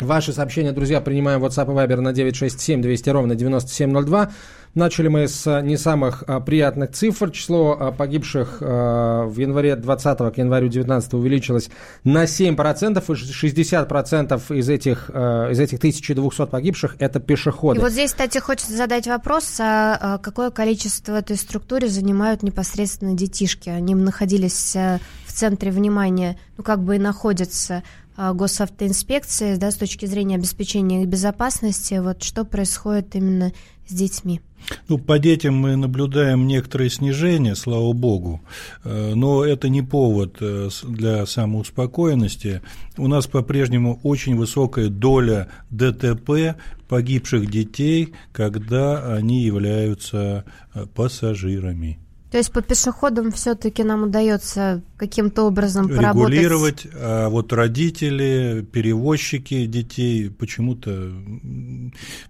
Ваши 0.00 0.32
сообщения, 0.32 0.70
друзья, 0.70 1.00
принимаем 1.00 1.44
WhatsApp 1.44 1.72
и 1.72 1.74
Viber 1.74 2.00
на 2.00 2.12
967 2.12 2.80
200 2.82 3.10
ровно 3.10 3.34
9702. 3.34 4.30
Начали 4.74 5.08
мы 5.08 5.26
с 5.26 5.60
не 5.62 5.76
самых 5.76 6.22
а, 6.28 6.38
приятных 6.38 6.92
цифр. 6.92 7.32
Число 7.32 7.76
а, 7.78 7.90
погибших 7.90 8.58
а, 8.60 9.24
в 9.24 9.36
январе 9.38 9.74
20 9.74 10.18
к 10.32 10.38
январю 10.38 10.68
19 10.68 11.14
увеличилось 11.14 11.70
на 12.04 12.24
7%, 12.24 12.54
и 12.54 13.12
60% 13.12 14.56
из 14.56 14.68
этих, 14.68 15.10
из 15.10 15.58
этих 15.58 15.78
1200 15.78 16.46
погибших– 16.46 16.94
это 17.00 17.18
пешеходы. 17.18 17.80
И 17.80 17.82
вот 17.82 17.90
здесь, 17.90 18.12
кстати, 18.12 18.38
хочется 18.38 18.76
задать 18.76 19.08
вопрос, 19.08 19.56
а 19.58 20.18
какое 20.18 20.50
количество 20.50 21.12
в 21.12 21.14
этой 21.16 21.36
структуре 21.36 21.88
занимают 21.88 22.44
непосредственно 22.44 23.14
детишки? 23.14 23.68
Они 23.68 23.96
находились 23.96 24.76
в 24.76 25.32
центре 25.32 25.72
внимания, 25.72 26.38
ну, 26.56 26.62
как 26.62 26.84
бы 26.84 26.96
и 26.96 26.98
находятся 27.00 27.82
госавтоинспекции, 28.18 29.56
да, 29.56 29.70
с 29.70 29.76
точки 29.76 30.06
зрения 30.06 30.34
обеспечения 30.34 31.02
их 31.02 31.08
безопасности, 31.08 31.94
вот 32.02 32.22
что 32.22 32.44
происходит 32.44 33.14
именно 33.14 33.52
с 33.86 33.92
детьми? 33.94 34.40
Ну, 34.88 34.98
по 34.98 35.18
детям 35.18 35.54
мы 35.54 35.76
наблюдаем 35.76 36.46
некоторое 36.46 36.90
снижение, 36.90 37.54
слава 37.54 37.92
богу, 37.92 38.40
э, 38.84 39.14
но 39.14 39.44
это 39.44 39.68
не 39.68 39.82
повод 39.82 40.38
э, 40.40 40.68
для 40.82 41.26
самоуспокоенности. 41.26 42.62
У 42.96 43.06
нас 43.06 43.26
по-прежнему 43.26 44.00
очень 44.02 44.36
высокая 44.36 44.88
доля 44.88 45.48
ДТП 45.70 46.56
погибших 46.88 47.50
детей, 47.50 48.14
когда 48.32 49.14
они 49.14 49.42
являются 49.42 50.44
э, 50.74 50.86
пассажирами. 50.86 51.98
То 52.30 52.36
есть 52.36 52.52
по 52.52 52.60
пешеходам 52.60 53.32
все-таки 53.32 53.82
нам 53.82 54.02
удается 54.02 54.82
каким-то 54.98 55.44
образом 55.44 55.88
поработать? 55.88 56.34
Регулировать, 56.34 56.86
а 56.92 57.28
вот 57.30 57.52
родители, 57.52 58.66
перевозчики 58.70 59.64
детей 59.64 60.28
почему-то 60.28 61.10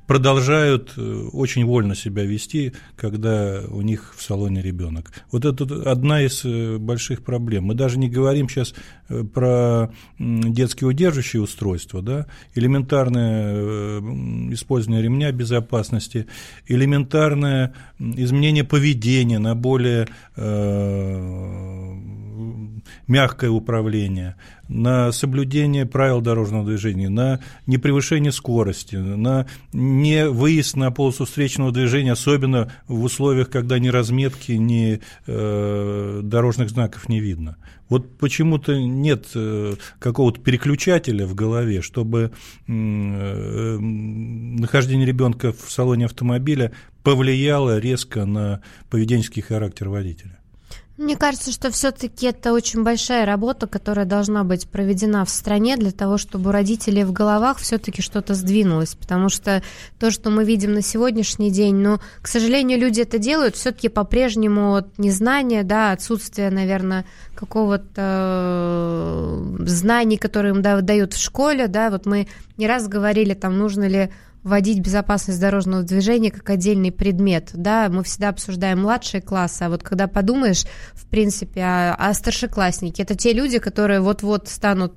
продолжают 0.06 0.92
э, 0.96 1.28
очень 1.32 1.64
вольно 1.64 1.96
себя 1.96 2.24
вести, 2.24 2.74
когда 2.96 3.62
у 3.68 3.80
них 3.80 4.14
в 4.16 4.22
салоне 4.22 4.62
ребенок. 4.62 5.10
Вот 5.32 5.44
это 5.44 5.64
одна 5.90 6.22
из 6.22 6.44
э, 6.44 6.78
больших 6.78 7.24
проблем. 7.24 7.64
Мы 7.64 7.74
даже 7.74 7.98
не 7.98 8.08
говорим 8.08 8.48
сейчас 8.48 8.74
э, 9.08 9.24
про 9.24 9.90
детские 10.18 10.88
удерживающие 10.88 11.42
устройства, 11.42 12.02
да, 12.02 12.26
элементарное 12.54 14.00
использование 14.52 15.02
ремня 15.02 15.32
безопасности, 15.32 16.26
элементарное 16.66 17.74
изменение 17.98 18.64
поведения 18.64 19.38
на 19.38 19.54
более 19.54 19.87
более 19.88 20.08
э, 20.36 21.58
мягкое 23.06 23.50
управление, 23.50 24.36
на 24.68 25.12
соблюдение 25.12 25.86
правил 25.86 26.20
дорожного 26.20 26.66
движения, 26.66 27.08
на 27.08 27.40
непревышение 27.66 28.32
скорости, 28.32 28.96
на 28.96 29.46
не 29.72 30.28
выезд 30.28 30.76
на 30.76 30.90
полосу 30.90 31.24
встречного 31.24 31.72
движения, 31.72 32.12
особенно 32.12 32.70
в 32.86 33.02
условиях, 33.02 33.48
когда 33.50 33.78
ни 33.78 33.88
разметки, 33.88 34.52
ни 34.52 35.00
э, 35.26 36.20
дорожных 36.22 36.70
знаков 36.70 37.08
не 37.08 37.20
видно. 37.20 37.56
Вот 37.88 38.18
почему-то 38.18 38.78
нет 38.78 39.28
э, 39.34 39.74
какого-то 39.98 40.40
переключателя 40.40 41.26
в 41.26 41.34
голове, 41.34 41.80
чтобы 41.80 42.32
э, 42.66 43.78
нахождение 44.58 45.06
ребенка 45.06 45.52
в 45.52 45.70
салоне 45.70 46.06
автомобиля 46.06 46.72
повлияло 47.02 47.78
резко 47.78 48.24
на 48.24 48.60
поведенческий 48.90 49.42
характер 49.42 49.88
водителя. 49.88 50.38
Мне 50.98 51.16
кажется, 51.16 51.52
что 51.52 51.70
все-таки 51.70 52.26
это 52.26 52.52
очень 52.52 52.82
большая 52.82 53.24
работа, 53.24 53.68
которая 53.68 54.04
должна 54.04 54.42
быть 54.42 54.68
проведена 54.68 55.24
в 55.24 55.30
стране 55.30 55.76
для 55.76 55.92
того, 55.92 56.18
чтобы 56.18 56.50
у 56.50 56.52
родителей 56.52 57.04
в 57.04 57.12
головах 57.12 57.58
все-таки 57.58 58.02
что-то 58.02 58.34
сдвинулось. 58.34 58.96
Потому 58.96 59.28
что 59.28 59.62
то, 60.00 60.10
что 60.10 60.30
мы 60.30 60.44
видим 60.44 60.74
на 60.74 60.82
сегодняшний 60.82 61.52
день, 61.52 61.76
ну, 61.76 62.00
к 62.20 62.26
сожалению, 62.26 62.80
люди 62.80 63.02
это 63.02 63.18
делают 63.18 63.54
все-таки 63.54 63.88
по-прежнему 63.88 64.74
от 64.74 64.98
незнания, 64.98 65.62
да, 65.62 65.92
отсутствия, 65.92 66.50
наверное, 66.50 67.04
какого-то 67.36 68.02
э, 69.60 69.64
знаний, 69.66 70.16
которые 70.16 70.52
им 70.52 70.62
дают 70.62 71.14
в 71.14 71.22
школе, 71.22 71.68
да, 71.68 71.90
вот 71.90 72.06
мы 72.06 72.26
не 72.56 72.66
раз 72.66 72.88
говорили, 72.88 73.34
там, 73.34 73.56
нужно 73.56 73.86
ли 73.86 74.10
вводить 74.42 74.80
безопасность 74.80 75.40
дорожного 75.40 75.82
движения 75.82 76.30
как 76.30 76.48
отдельный 76.50 76.92
предмет. 76.92 77.50
Да, 77.54 77.88
мы 77.90 78.02
всегда 78.04 78.30
обсуждаем 78.30 78.82
младшие 78.82 79.20
классы, 79.20 79.62
а 79.62 79.68
вот 79.68 79.82
когда 79.82 80.06
подумаешь, 80.06 80.64
в 80.94 81.06
принципе, 81.06 81.62
о, 81.62 81.94
о 81.94 82.14
старшеклассники, 82.14 83.02
это 83.02 83.14
те 83.14 83.32
люди, 83.32 83.58
которые 83.58 84.00
вот-вот 84.00 84.48
станут 84.48 84.94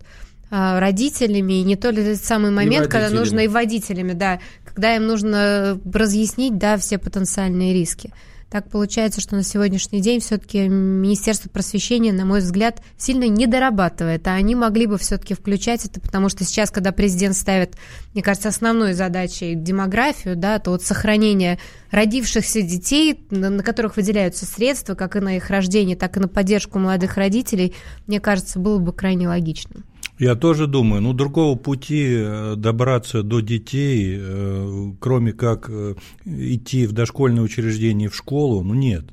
а, 0.49 0.79
родителями, 0.79 1.61
и 1.61 1.63
не 1.63 1.75
то 1.75 1.89
ли 1.91 2.03
этот 2.03 2.23
самый 2.23 2.51
момент, 2.51 2.87
когда 2.87 3.09
нужно 3.09 3.39
и 3.39 3.47
водителями, 3.47 4.13
да, 4.13 4.39
когда 4.65 4.95
им 4.95 5.07
нужно 5.07 5.79
разъяснить, 5.91 6.57
да, 6.57 6.77
все 6.77 6.97
потенциальные 6.97 7.73
риски. 7.73 8.13
Так 8.51 8.69
получается, 8.69 9.21
что 9.21 9.37
на 9.37 9.43
сегодняшний 9.43 10.01
день 10.01 10.19
все-таки 10.19 10.67
Министерство 10.67 11.47
просвещения, 11.47 12.11
на 12.11 12.25
мой 12.25 12.41
взгляд, 12.41 12.81
сильно 12.97 13.29
не 13.29 13.47
дорабатывает, 13.47 14.27
а 14.27 14.33
они 14.33 14.55
могли 14.55 14.87
бы 14.87 14.97
все-таки 14.97 15.33
включать 15.33 15.85
это, 15.85 16.01
потому 16.01 16.27
что 16.27 16.43
сейчас, 16.43 16.69
когда 16.69 16.91
президент 16.91 17.37
ставит, 17.37 17.77
мне 18.13 18.21
кажется, 18.21 18.49
основной 18.49 18.91
задачей 18.91 19.55
демографию, 19.55 20.35
да, 20.35 20.59
то 20.59 20.71
вот 20.71 20.83
сохранение 20.83 21.59
родившихся 21.91 22.61
детей, 22.61 23.25
на 23.29 23.63
которых 23.63 23.95
выделяются 23.95 24.45
средства, 24.45 24.95
как 24.95 25.15
и 25.15 25.21
на 25.21 25.37
их 25.37 25.49
рождение, 25.49 25.95
так 25.95 26.17
и 26.17 26.19
на 26.19 26.27
поддержку 26.27 26.77
молодых 26.77 27.15
родителей, 27.15 27.73
мне 28.05 28.19
кажется, 28.19 28.59
было 28.59 28.79
бы 28.79 28.91
крайне 28.91 29.29
логичным. 29.29 29.85
Я 30.21 30.35
тоже 30.35 30.67
думаю, 30.67 31.01
ну 31.01 31.13
другого 31.13 31.57
пути 31.57 32.05
э, 32.15 32.53
добраться 32.55 33.23
до 33.23 33.39
детей, 33.39 34.19
э, 34.19 34.91
кроме 34.99 35.33
как 35.33 35.67
э, 35.67 35.95
идти 36.25 36.85
в 36.85 36.91
дошкольное 36.91 37.41
учреждение 37.41 38.07
в 38.07 38.15
школу, 38.15 38.63
ну 38.63 38.75
нет. 38.75 39.05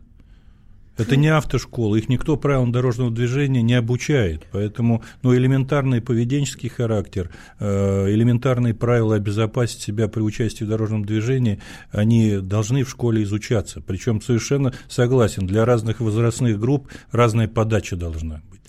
Это 0.99 1.17
не 1.17 1.29
автошкола, 1.29 1.97
их 1.97 2.11
никто 2.11 2.37
правилам 2.37 2.73
дорожного 2.73 3.11
движения 3.11 3.63
не 3.63 3.73
обучает. 3.73 4.43
Поэтому 4.53 5.03
ну, 5.23 5.35
элементарный 5.35 6.03
поведенческий 6.03 6.69
характер, 6.69 7.31
элементарные 7.61 8.75
правила 8.75 9.15
обезопасить 9.15 9.81
себя 9.81 10.09
при 10.09 10.21
участии 10.21 10.65
в 10.65 10.69
дорожном 10.69 11.07
движении, 11.07 11.61
они 11.91 12.39
должны 12.39 12.83
в 12.85 12.91
школе 12.91 13.23
изучаться. 13.23 13.81
Причем 13.81 14.21
совершенно 14.21 14.75
согласен, 14.89 15.47
для 15.47 15.65
разных 15.65 16.01
возрастных 16.01 16.59
групп 16.59 16.89
разная 17.13 17.49
подача 17.49 17.97
должна 17.97 18.43
быть. 18.51 18.61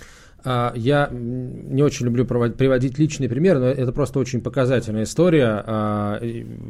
А, 0.45 0.71
я 0.75 1.09
не 1.11 1.83
очень 1.83 2.05
люблю 2.05 2.25
приводить 2.25 2.97
личный 2.97 3.27
пример, 3.27 3.59
но 3.59 3.67
это 3.67 3.91
просто 3.91 4.19
очень 4.19 4.41
показательная 4.41 5.03
история. 5.03 5.63
А, 5.65 6.19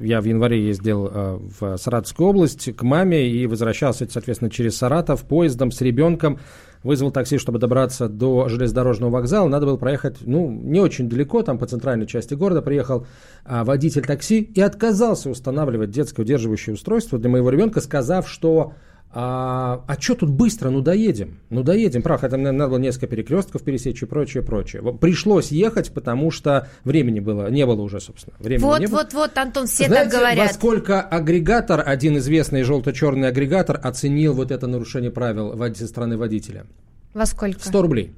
я 0.01 0.21
в 0.21 0.25
январе 0.25 0.65
ездил 0.65 1.09
а, 1.11 1.41
в 1.59 1.77
Саратовскую 1.77 2.29
область 2.29 2.75
к 2.75 2.81
маме 2.81 3.29
и 3.29 3.45
возвращался, 3.45 4.07
соответственно, 4.09 4.49
через 4.49 4.77
Саратов 4.77 5.23
поездом 5.23 5.71
с 5.71 5.81
ребенком. 5.81 6.39
Вызвал 6.81 7.11
такси, 7.11 7.37
чтобы 7.37 7.59
добраться 7.59 8.07
до 8.07 8.47
железнодорожного 8.47 9.11
вокзала. 9.11 9.49
Надо 9.49 9.65
было 9.65 9.75
проехать, 9.75 10.19
ну, 10.21 10.49
не 10.49 10.79
очень 10.79 11.09
далеко, 11.09 11.43
там 11.43 11.57
по 11.57 11.67
центральной 11.67 12.07
части 12.07 12.35
города. 12.35 12.61
Приехал 12.61 13.05
водитель 13.43 14.03
такси 14.05 14.39
и 14.39 14.61
отказался 14.61 15.29
устанавливать 15.29 15.91
детское 15.91 16.21
удерживающее 16.21 16.73
устройство 16.73 17.19
для 17.19 17.29
моего 17.29 17.49
ребенка, 17.49 17.81
сказав, 17.81 18.29
что 18.29 18.71
а, 19.11 19.83
а 19.87 19.99
что 19.99 20.13
тут 20.13 20.29
быстро, 20.29 20.69
ну 20.69 20.81
доедем, 20.81 21.39
ну 21.49 21.63
доедем, 21.63 22.03
прав, 22.03 22.23
это 22.23 22.37
надо 22.37 22.67
было 22.67 22.77
несколько 22.77 23.07
перекрестков 23.07 23.63
пересечь 23.63 24.03
и 24.03 24.05
прочее, 24.05 24.43
прочее. 24.43 24.83
Пришлось 24.93 25.51
ехать, 25.51 25.91
потому 25.91 26.29
что 26.29 26.67
времени 26.83 27.19
было, 27.19 27.49
не 27.49 27.65
было 27.65 27.81
уже, 27.81 27.99
собственно. 27.99 28.35
Времени 28.39 28.65
вот, 28.65 28.79
не 28.79 28.87
было. 28.87 28.97
вот, 28.97 29.13
вот, 29.13 29.37
Антон, 29.37 29.65
все 29.65 29.87
Знаете, 29.87 30.11
так 30.11 30.19
говорят. 30.19 30.47
во 30.47 30.53
сколько 30.53 31.01
агрегатор, 31.01 31.81
один 31.83 32.17
известный 32.17 32.61
желто-черный 32.61 33.29
агрегатор, 33.29 33.79
оценил 33.81 34.33
вот 34.33 34.51
это 34.51 34.67
нарушение 34.67 35.09
правил 35.09 35.57
со 35.73 35.87
стороны 35.87 36.15
водителя? 36.17 36.67
Во 37.15 37.25
сколько? 37.25 37.59
100 37.59 37.81
рублей 37.81 38.13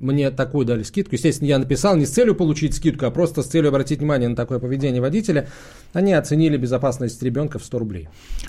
мне 0.00 0.30
такую 0.30 0.66
дали 0.66 0.82
скидку. 0.82 1.14
Естественно, 1.14 1.48
я 1.48 1.58
написал 1.58 1.96
не 1.96 2.06
с 2.06 2.10
целью 2.10 2.34
получить 2.34 2.74
скидку, 2.74 3.06
а 3.06 3.10
просто 3.10 3.42
с 3.42 3.46
целью 3.46 3.68
обратить 3.68 3.98
внимание 3.98 4.28
на 4.28 4.36
такое 4.36 4.58
поведение 4.58 5.00
водителя. 5.00 5.48
Они 5.92 6.12
оценили 6.12 6.56
безопасность 6.56 7.22
ребенка 7.22 7.58
в 7.58 7.64
100 7.64 7.78
рублей. 7.78 8.08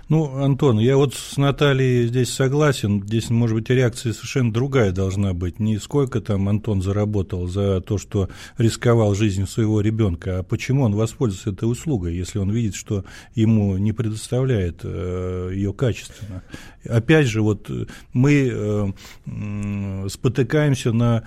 Ну, 0.10 0.44
Антон, 0.44 0.80
я 0.80 0.96
вот 0.96 1.14
с 1.14 1.38
Натальей 1.38 2.08
здесь 2.08 2.32
согласен. 2.32 3.04
Здесь, 3.04 3.30
может 3.30 3.56
быть, 3.56 3.70
реакция 3.70 4.14
совершенно 4.14 4.54
другая 4.54 4.92
должна 4.92 5.34
быть. 5.34 5.60
Не 5.60 5.78
сколько 5.78 6.22
там 6.22 6.48
Антон 6.48 6.82
заработал 6.82 7.48
за 7.48 7.82
то, 7.82 7.98
что 7.98 8.30
рисковал 8.58 9.14
жизнью 9.16 9.48
своего 9.48 9.82
ребенка, 9.82 10.40
а 10.40 10.44
почему 10.44 10.84
он 10.84 10.96
воспользуется 10.96 11.52
этой 11.52 11.70
услугой, 11.70 12.16
если 12.16 12.40
он 12.40 12.52
видит, 12.52 12.76
что 12.76 13.04
ему 13.36 13.78
не 13.78 13.92
предоставляет 13.92 14.82
э, 14.84 15.52
ее 15.54 15.74
качественно. 15.74 16.44
Опять 16.88 17.28
же, 17.28 17.42
вот 17.42 17.70
мы 18.14 18.52
э, 18.52 20.08
спотыкаемся 20.10 20.92
на 20.92 21.24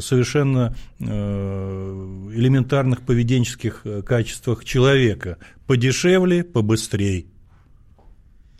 совершенно 0.00 0.76
э, 0.98 1.04
элементарных 1.04 3.02
поведенческих 3.02 3.82
э, 3.84 4.02
качествах 4.02 4.64
человека. 4.64 5.38
Подешевле, 5.66 6.44
побыстрее. 6.44 7.26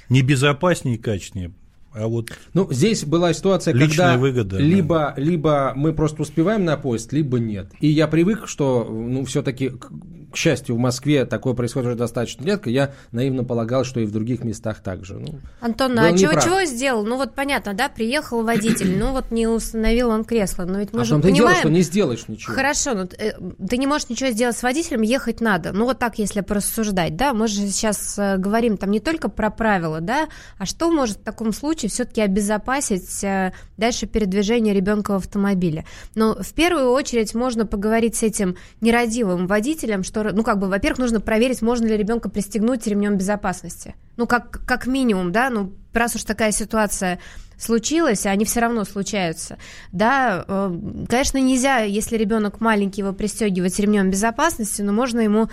Не 0.09 0.23
безопаснее 0.23 0.97
и 0.97 1.00
качественнее, 1.00 1.52
а 1.92 2.07
вот 2.07 2.30
ну, 2.54 2.71
здесь 2.73 3.04
была 3.04 3.33
ситуация, 3.33 3.73
когда 3.73 4.16
выгода, 4.16 4.59
либо, 4.59 5.14
да. 5.16 5.23
либо 5.23 5.73
мы 5.75 5.92
просто 5.92 6.23
успеваем 6.23 6.64
на 6.64 6.76
поезд, 6.76 7.12
либо 7.12 7.38
нет. 7.38 7.71
И 7.80 7.88
я 7.88 8.07
привык, 8.09 8.47
что 8.47 8.85
ну, 8.85 9.25
все-таки 9.25 9.73
к 10.30 10.37
счастью, 10.37 10.75
в 10.76 10.78
Москве 10.78 11.25
такое 11.25 11.54
происходит 11.54 11.88
уже 11.88 11.97
достаточно 11.97 12.45
редко. 12.45 12.68
Я 12.68 12.92
наивно 13.12 13.45
полагал, 13.45 13.84
что 13.84 14.00
и 14.00 14.04
в 14.04 14.12
других 14.12 14.45
местах 14.45 14.82
также. 14.82 15.15
Ну, 15.15 15.41
Антон, 15.60 15.99
а 15.99 16.17
чего, 16.17 16.39
чего 16.39 16.65
сделал? 16.65 17.04
Ну 17.04 17.17
вот 17.17 17.34
понятно, 17.34 17.73
да, 17.73 17.89
приехал 17.89 18.43
водитель, 18.43 18.99
ну 18.99 19.12
вот 19.12 19.30
не 19.30 19.47
установил 19.47 20.10
он 20.10 20.25
кресло. 20.25 20.65
Но 20.65 20.80
ведь 20.80 20.93
мы 20.93 21.00
а 21.00 21.04
же 21.04 21.15
понимаем... 21.15 21.36
дело, 21.36 21.54
что 21.54 21.71
не 21.71 21.82
сделаешь 21.82 22.28
ничего. 22.28 22.54
Хорошо, 22.54 22.95
но 22.95 23.08
э, 23.19 23.32
ты 23.67 23.78
не 23.78 23.86
можешь 23.86 24.10
ничего 24.10 24.30
сделать 24.30 24.56
с 24.56 24.62
водителем, 24.62 25.02
ехать 25.02 25.41
надо. 25.41 25.73
Ну 25.73 25.86
вот 25.86 25.99
так, 25.99 26.19
если 26.19 26.43
порассуждать, 26.43 27.17
да, 27.17 27.32
мы 27.32 27.49
же 27.49 27.67
сейчас 27.69 28.19
э, 28.19 28.36
говорим 28.36 28.76
там 28.76 28.91
не 28.91 29.00
только 29.00 29.30
про 29.30 29.50
правила, 29.50 30.00
да, 30.00 30.28
а 30.58 30.67
что 30.67 30.91
может 30.91 31.19
в 31.19 31.23
таком 31.23 31.52
случае 31.52 31.77
все-таки 31.86 32.21
обезопасить 32.21 33.23
э, 33.23 33.52
дальше 33.76 34.06
передвижение 34.06 34.75
ребенка 34.75 35.12
в 35.12 35.17
автомобиле. 35.17 35.84
Но 36.14 36.34
в 36.34 36.52
первую 36.54 36.91
очередь 36.91 37.34
можно 37.34 37.67
поговорить 37.67 38.17
с 38.17 38.23
этим 38.25 38.56
нерадивым 38.80 39.47
водителем, 39.47 40.02
что 40.02 40.25
ну, 40.32 40.43
как 40.43 40.58
бы, 40.58 40.69
во-первых, 40.69 40.99
нужно 40.99 41.21
проверить, 41.21 41.62
можно 41.62 41.86
ли 41.86 41.97
ребенка 41.97 42.28
пристегнуть 42.28 42.86
ремнем 42.86 43.17
безопасности. 43.17 43.95
Ну, 44.17 44.26
как, 44.26 44.62
как 44.67 44.86
минимум, 44.86 45.30
да, 45.30 45.50
ну, 45.50 45.73
раз 45.93 46.17
уж 46.17 46.25
такая 46.25 46.50
ситуация 46.50 47.21
случилась, 47.58 48.25
а 48.25 48.30
они 48.30 48.45
все 48.45 48.60
равно 48.60 48.84
случаются, 48.84 49.58
да, 49.93 50.45
э, 50.47 50.78
конечно, 51.08 51.38
нельзя, 51.38 51.80
если 51.80 52.17
ребенок 52.17 52.60
маленький, 52.60 53.00
его 53.00 53.12
пристегивать 53.12 53.78
ремнем 53.78 54.10
безопасности, 54.10 54.82
но 54.82 54.93
можно 54.93 55.21
ему 55.21 55.49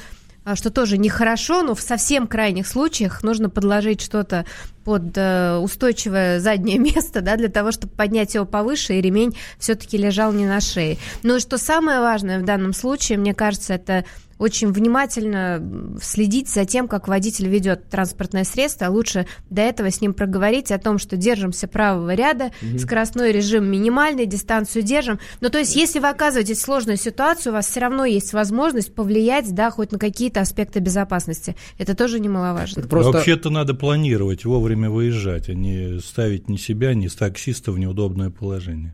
что 0.53 0.69
тоже 0.69 0.99
нехорошо, 0.99 1.63
но 1.63 1.73
в 1.73 1.81
совсем 1.81 2.27
крайних 2.27 2.67
случаях 2.67 3.23
нужно 3.23 3.49
подложить 3.49 4.01
что-то 4.01 4.45
под 4.83 5.17
э, 5.17 5.57
устойчивое 5.57 6.39
заднее 6.39 6.77
место, 6.79 7.21
да, 7.21 7.35
для 7.35 7.49
того, 7.49 7.71
чтобы 7.71 7.93
поднять 7.93 8.35
его 8.35 8.45
повыше, 8.45 8.93
и 8.93 9.01
ремень 9.01 9.35
все-таки 9.57 9.97
лежал 9.97 10.31
не 10.31 10.45
на 10.45 10.61
шее. 10.61 10.97
Ну 11.23 11.37
и 11.37 11.39
что 11.39 11.57
самое 11.57 11.99
важное 11.99 12.39
в 12.39 12.45
данном 12.45 12.73
случае, 12.73 13.17
мне 13.17 13.33
кажется, 13.33 13.73
это 13.73 14.05
очень 14.37 14.71
внимательно 14.71 15.97
следить 16.01 16.49
за 16.49 16.65
тем, 16.65 16.87
как 16.87 17.07
водитель 17.07 17.47
ведет 17.47 17.89
транспортное 17.89 18.43
средство, 18.43 18.87
а 18.87 18.89
лучше 18.89 19.25
до 19.49 19.61
этого 19.61 19.89
с 19.89 20.01
ним 20.01 20.13
проговорить 20.13 20.71
о 20.71 20.77
том, 20.77 20.97
что 20.97 21.17
держимся 21.17 21.67
правого 21.67 22.13
ряда, 22.13 22.51
угу. 22.61 22.79
скоростной 22.79 23.31
режим 23.31 23.65
минимальный, 23.65 24.25
дистанцию 24.25 24.83
держим. 24.83 25.19
Ну, 25.41 25.49
то 25.49 25.59
есть, 25.59 25.75
если 25.75 25.99
вы 25.99 26.09
оказываетесь 26.09 26.57
в 26.57 26.61
сложную 26.61 26.97
ситуацию, 26.97 27.53
у 27.53 27.55
вас 27.55 27.67
все 27.67 27.79
равно 27.79 28.05
есть 28.05 28.33
возможность 28.33 28.93
повлиять, 28.93 29.53
да, 29.53 29.71
хоть 29.71 29.91
на 29.91 29.99
какие-то 29.99 30.41
аспекты 30.41 30.79
безопасности. 30.79 31.55
Это 31.77 31.95
тоже 31.95 32.19
немаловажно. 32.19 32.81
Это 32.81 32.89
просто... 32.89 33.11
Вообще-то 33.11 33.49
надо 33.49 33.73
планировать, 33.73 34.45
вовремя 34.45 34.89
выезжать, 34.89 35.49
а 35.49 35.53
не 35.53 35.99
ставить 35.99 36.49
ни 36.49 36.57
себя, 36.57 36.93
ни 36.93 37.07
таксиста 37.07 37.71
в 37.71 37.79
неудобное 37.79 38.29
положение. 38.29 38.93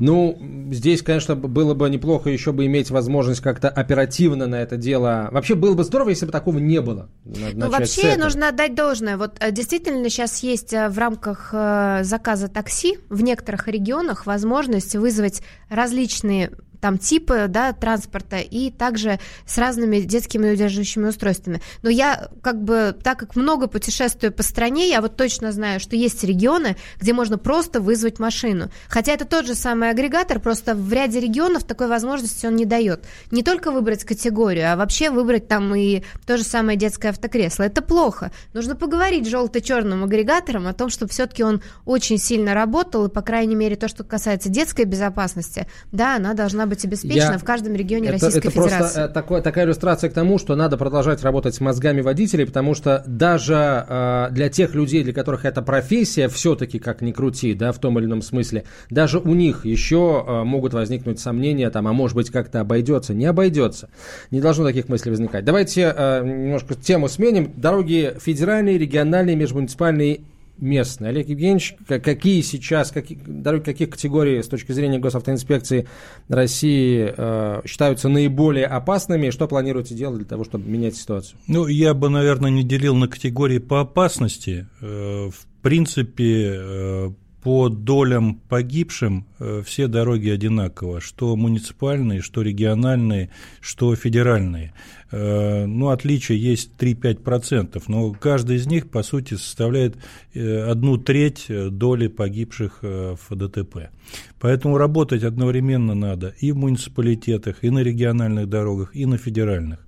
Ну, 0.00 0.38
здесь, 0.72 1.02
конечно, 1.02 1.36
было 1.36 1.74
бы 1.74 1.88
неплохо 1.90 2.30
еще 2.30 2.52
бы 2.52 2.66
иметь 2.66 2.90
возможность 2.90 3.40
как-то 3.40 3.68
оперативно 3.68 4.46
на 4.46 4.56
это 4.56 4.76
дело. 4.76 5.28
Вообще 5.30 5.54
было 5.54 5.74
бы 5.74 5.84
здорово, 5.84 6.08
если 6.08 6.26
бы 6.26 6.32
такого 6.32 6.58
не 6.58 6.80
было. 6.80 7.10
Ну, 7.24 7.70
вообще 7.70 8.16
нужно 8.16 8.48
отдать 8.48 8.74
должное. 8.74 9.18
Вот 9.18 9.36
э, 9.40 9.52
действительно 9.52 10.08
сейчас 10.08 10.42
есть 10.42 10.72
э, 10.72 10.88
в 10.88 10.98
рамках 10.98 11.50
э, 11.52 12.00
заказа 12.02 12.48
такси 12.48 12.98
в 13.10 13.22
некоторых 13.22 13.68
регионах 13.68 14.24
возможность 14.24 14.96
вызвать 14.96 15.42
различные 15.68 16.52
там 16.80 16.98
типы 16.98 17.46
да, 17.48 17.72
транспорта 17.72 18.38
и 18.38 18.70
также 18.70 19.18
с 19.46 19.58
разными 19.58 20.00
детскими 20.00 20.52
удерживающими 20.52 21.08
устройствами. 21.08 21.60
Но 21.82 21.90
я 21.90 22.28
как 22.42 22.62
бы, 22.62 22.96
так 23.02 23.18
как 23.18 23.36
много 23.36 23.66
путешествую 23.66 24.32
по 24.32 24.42
стране, 24.42 24.88
я 24.88 25.00
вот 25.00 25.16
точно 25.16 25.52
знаю, 25.52 25.80
что 25.80 25.96
есть 25.96 26.24
регионы, 26.24 26.76
где 26.98 27.12
можно 27.12 27.38
просто 27.38 27.80
вызвать 27.80 28.18
машину. 28.18 28.70
Хотя 28.88 29.12
это 29.12 29.24
тот 29.24 29.46
же 29.46 29.54
самый 29.54 29.90
агрегатор, 29.90 30.40
просто 30.40 30.74
в 30.74 30.92
ряде 30.92 31.20
регионов 31.20 31.64
такой 31.64 31.88
возможности 31.88 32.46
он 32.46 32.56
не 32.56 32.64
дает. 32.64 33.04
Не 33.30 33.42
только 33.42 33.70
выбрать 33.70 34.04
категорию, 34.04 34.72
а 34.72 34.76
вообще 34.76 35.10
выбрать 35.10 35.48
там 35.48 35.74
и 35.74 36.02
то 36.26 36.36
же 36.36 36.44
самое 36.44 36.78
детское 36.78 37.10
автокресло. 37.10 37.64
Это 37.64 37.82
плохо. 37.82 38.30
Нужно 38.52 38.76
поговорить 38.76 39.26
с 39.26 39.30
желто-черным 39.30 40.04
агрегатором 40.04 40.66
о 40.66 40.72
том, 40.72 40.88
чтобы 40.88 41.10
все-таки 41.10 41.44
он 41.44 41.62
очень 41.84 42.18
сильно 42.18 42.54
работал, 42.54 43.06
и, 43.06 43.10
по 43.10 43.22
крайней 43.22 43.54
мере, 43.54 43.76
то, 43.76 43.88
что 43.88 44.04
касается 44.04 44.48
детской 44.48 44.84
безопасности, 44.84 45.66
да, 45.92 46.16
она 46.16 46.34
должна 46.34 46.66
быть 46.70 46.84
обеспечена 46.84 47.32
Я... 47.32 47.38
в 47.38 47.44
каждом 47.44 47.74
регионе 47.74 48.08
это, 48.08 48.12
Российской 48.14 48.38
это 48.38 48.50
Федерации. 48.50 48.78
Просто, 48.78 49.00
э, 49.02 49.08
такой, 49.08 49.42
такая 49.42 49.66
иллюстрация 49.66 50.08
к 50.08 50.14
тому, 50.14 50.38
что 50.38 50.56
надо 50.56 50.78
продолжать 50.78 51.22
работать 51.22 51.54
с 51.54 51.60
мозгами 51.60 52.00
водителей, 52.00 52.46
потому 52.46 52.74
что 52.74 53.04
даже 53.06 53.84
э, 53.86 54.28
для 54.30 54.48
тех 54.48 54.74
людей, 54.74 55.04
для 55.04 55.12
которых 55.12 55.44
эта 55.44 55.60
профессия 55.60 56.28
все-таки, 56.28 56.78
как 56.78 57.02
ни 57.02 57.12
крути, 57.12 57.54
да, 57.54 57.72
в 57.72 57.78
том 57.78 57.98
или 57.98 58.06
ином 58.06 58.22
смысле, 58.22 58.64
даже 58.88 59.18
у 59.18 59.34
них 59.34 59.66
еще 59.66 60.24
э, 60.26 60.44
могут 60.44 60.72
возникнуть 60.72 61.20
сомнения, 61.20 61.68
там, 61.70 61.86
а 61.86 61.92
может 61.92 62.16
быть 62.16 62.30
как-то 62.30 62.60
обойдется. 62.60 63.12
Не 63.12 63.26
обойдется. 63.26 63.90
Не 64.30 64.40
должно 64.40 64.64
таких 64.64 64.88
мыслей 64.88 65.10
возникать. 65.10 65.44
Давайте 65.44 65.92
э, 65.94 66.22
немножко 66.24 66.74
тему 66.74 67.08
сменим. 67.08 67.52
Дороги 67.56 68.14
федеральные, 68.20 68.78
региональные, 68.78 69.36
межмуниципальные 69.36 70.20
местные. 70.60 71.10
Олег 71.10 71.28
Евгеньевич, 71.28 71.76
какие 71.86 72.40
сейчас, 72.42 72.90
какие, 72.90 73.18
каких 73.60 73.90
категорий 73.90 74.42
с 74.42 74.48
точки 74.48 74.72
зрения 74.72 74.98
госавтоинспекции 74.98 75.88
России 76.28 77.12
э, 77.16 77.62
считаются 77.66 78.08
наиболее 78.08 78.66
опасными, 78.66 79.28
и 79.28 79.30
что 79.30 79.48
планируете 79.48 79.94
делать 79.94 80.18
для 80.18 80.26
того, 80.26 80.44
чтобы 80.44 80.68
менять 80.68 80.96
ситуацию? 80.96 81.38
Ну, 81.46 81.66
я 81.66 81.94
бы, 81.94 82.08
наверное, 82.08 82.50
не 82.50 82.62
делил 82.62 82.94
на 82.94 83.08
категории 83.08 83.58
по 83.58 83.80
опасности. 83.80 84.68
Э, 84.80 85.30
в 85.30 85.62
принципе, 85.62 86.54
э, 86.56 87.10
по 87.42 87.70
долям 87.70 88.34
погибшим 88.48 89.26
э, 89.38 89.62
все 89.64 89.86
дороги 89.88 90.28
одинаково, 90.28 91.00
что 91.00 91.36
муниципальные, 91.36 92.20
что 92.20 92.42
региональные, 92.42 93.30
что 93.60 93.94
федеральные. 93.96 94.74
Э, 95.10 95.64
ну, 95.64 95.88
отличия 95.88 96.36
есть 96.36 96.72
3-5%, 96.78 97.82
но 97.88 98.12
каждый 98.12 98.56
из 98.56 98.66
них, 98.66 98.90
по 98.90 99.02
сути, 99.02 99.34
составляет 99.34 99.96
э, 100.34 100.70
одну 100.70 100.98
треть 100.98 101.46
доли 101.48 102.08
погибших 102.08 102.82
в 102.82 103.34
ДТП. 103.34 103.90
Поэтому 104.38 104.76
работать 104.76 105.24
одновременно 105.24 105.94
надо 105.94 106.34
и 106.40 106.52
в 106.52 106.56
муниципалитетах, 106.56 107.64
и 107.64 107.70
на 107.70 107.78
региональных 107.78 108.48
дорогах, 108.48 108.94
и 108.94 109.06
на 109.06 109.16
федеральных. 109.16 109.78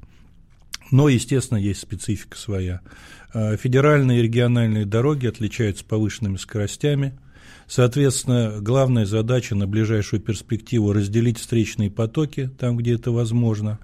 Но, 0.90 1.08
естественно, 1.08 1.58
есть 1.58 1.80
специфика 1.80 2.36
своя. 2.36 2.80
Федеральные 3.32 4.20
и 4.20 4.22
региональные 4.22 4.84
дороги 4.84 5.26
отличаются 5.26 5.84
повышенными 5.84 6.36
скоростями– 6.36 7.12
Соответственно, 7.74 8.58
главная 8.60 9.06
задача 9.06 9.54
на 9.54 9.66
ближайшую 9.66 10.20
перспективу 10.20 10.92
разделить 10.92 11.38
встречные 11.38 11.90
потоки 11.90 12.50
там, 12.58 12.76
где 12.76 12.96
это 12.96 13.12
возможно, 13.12 13.78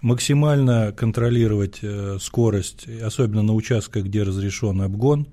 максимально 0.00 0.90
контролировать 0.90 1.78
э, 1.82 2.18
скорость, 2.20 2.88
особенно 2.88 3.42
на 3.42 3.54
участках, 3.54 4.06
где 4.06 4.24
разрешен 4.24 4.82
обгон, 4.82 5.28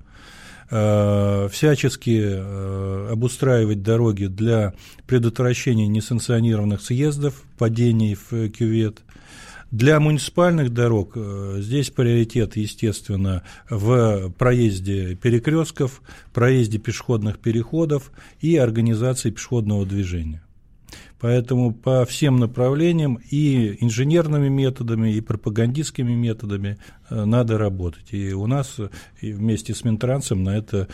э, 0.70 1.50
всячески 1.52 2.22
э, 2.24 3.10
обустраивать 3.12 3.82
дороги 3.82 4.28
для 4.28 4.76
предотвращения 5.08 5.88
несанкционированных 5.88 6.82
съездов, 6.82 7.42
падений 7.58 8.14
в 8.30 8.50
кювет, 8.50 9.00
для 9.72 10.00
муниципальных 10.00 10.74
дорог 10.74 11.14
э, 11.16 11.58
здесь 11.60 11.90
приоритет, 11.90 12.56
естественно, 12.56 13.44
в 13.70 14.32
проезде 14.32 15.16
перекрестков, 15.16 16.02
проезде 16.34 16.78
пешеходных 16.78 17.40
переходов 17.40 18.12
и 18.40 18.58
организации 18.58 19.32
пешеходного 19.32 19.86
движения. 19.86 20.44
Поэтому 21.20 21.74
по 21.74 22.06
всем 22.06 22.38
направлениям 22.38 23.20
и 23.32 23.84
инженерными 23.84 24.50
методами, 24.50 25.14
и 25.14 25.22
пропагандистскими 25.22 26.14
методами 26.14 26.78
э, 27.10 27.26
надо 27.26 27.58
работать. 27.58 28.14
И 28.14 28.34
у 28.34 28.48
нас 28.48 28.78
и 29.22 29.34
вместе 29.34 29.74
с 29.74 29.84
Минтрансом 29.84 30.44
на 30.44 30.58
это 30.58 30.88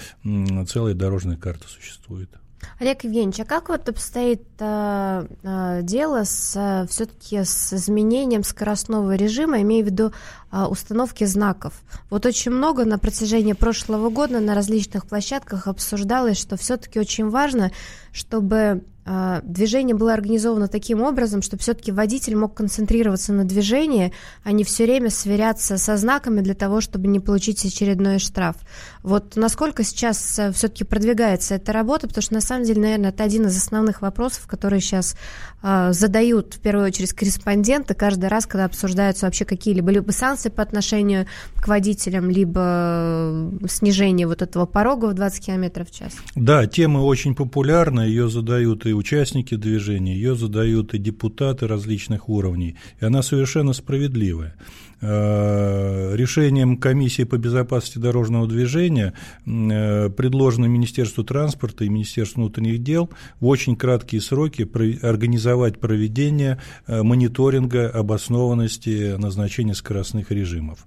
целая 0.67 0.93
дорожная 0.93 1.37
карта 1.37 1.67
существует. 1.67 2.40
Олег 2.79 3.03
Евгеньевич, 3.03 3.39
а 3.41 3.45
как 3.45 3.69
вот 3.69 3.89
обстоит 3.89 4.41
э, 4.59 5.27
э, 5.43 5.79
дело 5.83 6.23
с 6.23 6.55
э, 6.55 6.87
все-таки 6.87 7.43
с 7.43 7.73
изменением 7.73 8.43
скоростного 8.43 9.15
режима, 9.15 9.61
имея 9.61 9.83
в 9.83 9.87
виду 9.87 10.13
установки 10.51 11.23
знаков? 11.23 11.73
Вот 12.09 12.25
очень 12.25 12.51
много 12.51 12.85
на 12.85 12.97
протяжении 12.97 13.53
прошлого 13.53 14.09
года 14.09 14.39
на 14.39 14.55
различных 14.55 15.05
площадках 15.05 15.67
обсуждалось, 15.67 16.39
что 16.39 16.57
все-таки 16.57 16.99
очень 16.99 17.29
важно, 17.29 17.71
чтобы 18.11 18.83
а, 19.03 19.41
движение 19.43 19.95
было 19.95 20.13
организовано 20.13 20.67
таким 20.67 21.01
образом, 21.01 21.41
чтобы 21.41 21.61
все-таки 21.61 21.91
водитель 21.91 22.35
мог 22.35 22.53
концентрироваться 22.53 23.33
на 23.33 23.45
движении, 23.45 24.13
а 24.43 24.51
не 24.51 24.63
все 24.63 24.83
время 24.83 25.09
сверяться 25.09 25.77
со 25.79 25.97
знаками 25.97 26.41
для 26.41 26.53
того, 26.53 26.81
чтобы 26.81 27.07
не 27.07 27.19
получить 27.19 27.65
очередной 27.65 28.19
штраф. 28.19 28.57
Вот 29.01 29.35
насколько 29.35 29.83
сейчас 29.83 30.37
э, 30.37 30.51
все-таки 30.51 30.83
продвигается 30.83 31.55
эта 31.55 31.73
работа, 31.73 32.07
потому 32.07 32.21
что 32.21 32.35
на 32.35 32.41
самом 32.41 32.63
деле, 32.63 32.79
наверное, 32.79 33.09
это 33.09 33.23
один 33.23 33.47
из 33.47 33.57
основных 33.57 34.03
вопросов, 34.03 34.45
которые 34.45 34.81
сейчас 34.81 35.15
э, 35.63 35.93
задают 35.93 36.53
в 36.53 36.59
первую 36.59 36.85
очередь 36.85 37.13
корреспонденты 37.13 37.95
каждый 37.95 38.29
раз, 38.29 38.45
когда 38.45 38.65
обсуждаются 38.65 39.25
вообще 39.25 39.45
какие-либо 39.45 39.89
либо 39.89 40.11
санкции 40.11 40.40
по 40.49 40.63
отношению 40.63 41.27
к 41.55 41.67
водителям, 41.67 42.29
либо 42.29 42.61
э, 42.63 43.67
снижение 43.67 44.27
вот 44.27 44.41
этого 44.41 44.65
порога 44.65 45.07
в 45.07 45.13
20 45.13 45.45
км 45.45 45.85
в 45.85 45.91
час. 45.91 46.13
Да, 46.35 46.65
тема 46.67 46.99
очень 46.99 47.35
популярна, 47.35 48.01
ее 48.01 48.29
задают 48.29 48.85
и 48.85 48.93
участники 48.93 49.55
движения, 49.55 50.15
ее 50.15 50.35
задают 50.35 50.93
и 50.93 50.97
депутаты 50.97 51.67
различных 51.67 52.29
уровней, 52.29 52.77
и 52.99 53.05
она 53.05 53.21
совершенно 53.21 53.73
справедливая. 53.73 54.55
Э, 55.03 56.15
решением 56.15 56.77
комиссии 56.77 57.23
по 57.23 57.37
безопасности 57.37 57.97
дорожного 57.97 58.47
движения 58.47 59.13
э, 59.47 60.09
предложено 60.09 60.65
Министерству 60.65 61.23
транспорта 61.23 61.85
и 61.85 61.89
Министерству 61.89 62.41
внутренних 62.41 62.83
дел 62.83 63.09
в 63.39 63.47
очень 63.47 63.75
краткие 63.75 64.21
сроки 64.21 64.69
организовать 65.03 65.79
проведение 65.79 66.59
э, 66.85 67.01
мониторинга 67.01 67.89
обоснованности 67.89 69.15
назначения 69.17 69.73
скоростных 69.73 70.29
режимов. 70.31 70.85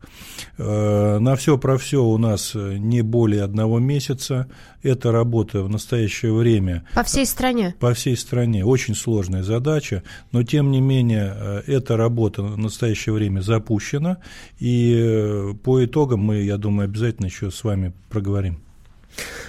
На 0.59 1.35
все 1.37 1.59
про 1.59 1.77
все 1.77 2.05
у 2.05 2.17
нас 2.17 2.55
не 2.55 3.03
более 3.03 3.43
одного 3.43 3.81
месяца. 3.81 4.49
Эта 4.85 5.11
работа 5.11 5.65
в 5.65 5.69
настоящее 5.69 6.33
время... 6.33 6.85
По 6.95 7.03
всей 7.03 7.27
стране? 7.27 7.75
По 7.81 7.93
всей 7.95 8.17
стране. 8.17 8.65
Очень 8.65 8.95
сложная 8.95 9.43
задача, 9.43 10.05
но 10.31 10.45
тем 10.45 10.71
не 10.71 10.81
менее 10.81 11.63
эта 11.67 11.97
работа 11.97 12.43
в 12.43 12.57
настоящее 12.57 13.15
время 13.15 13.41
запущена 13.41 14.19
и 14.61 14.95
э, 14.97 15.55
по 15.63 15.85
итогам 15.85 16.21
мы, 16.21 16.43
я 16.43 16.59
думаю, 16.59 16.85
обязательно 16.85 17.27
еще 17.27 17.51
с 17.51 17.65
вами 17.65 17.93
проговорим. 18.09 18.61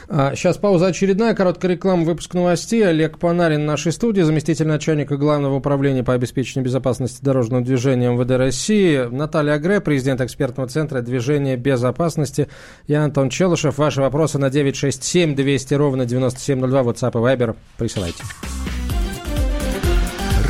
Сейчас 0.08 0.58
а, 0.58 0.60
пауза 0.60 0.88
очередная, 0.88 1.34
короткая 1.34 1.72
реклама, 1.72 2.04
выпуск 2.04 2.34
новостей. 2.34 2.88
Олег 2.88 3.18
Панарин 3.18 3.62
в 3.62 3.65
нашей 3.65 3.91
студии, 3.91 4.22
заместитель 4.22 4.68
начальника 4.68 5.18
Главного 5.18 5.56
управления 5.56 6.04
по 6.04 6.13
обеспечению 6.13 6.65
безопасности 6.65 7.24
дорожного 7.24 7.63
движения 7.63 8.12
МВД 8.12 8.32
России. 8.32 9.08
Наталья 9.10 9.54
Агре, 9.54 9.82
президент 9.82 10.22
экспертного 10.22 10.70
центра 10.70 11.02
движения 11.02 11.58
безопасности. 11.58 12.48
Я 12.88 13.04
Антон 13.04 13.30
Челышев. 13.30 13.78
Ваши 13.78 14.02
вопросы 14.02 14.38
на 14.38 14.50
967 14.50 15.36
200 15.36 15.74
ровно 15.74 16.06
9702, 16.06 16.82
WhatsApp 16.82 17.12
и 17.12 17.36
Viber. 17.36 17.56
Присылайте. 17.78 18.24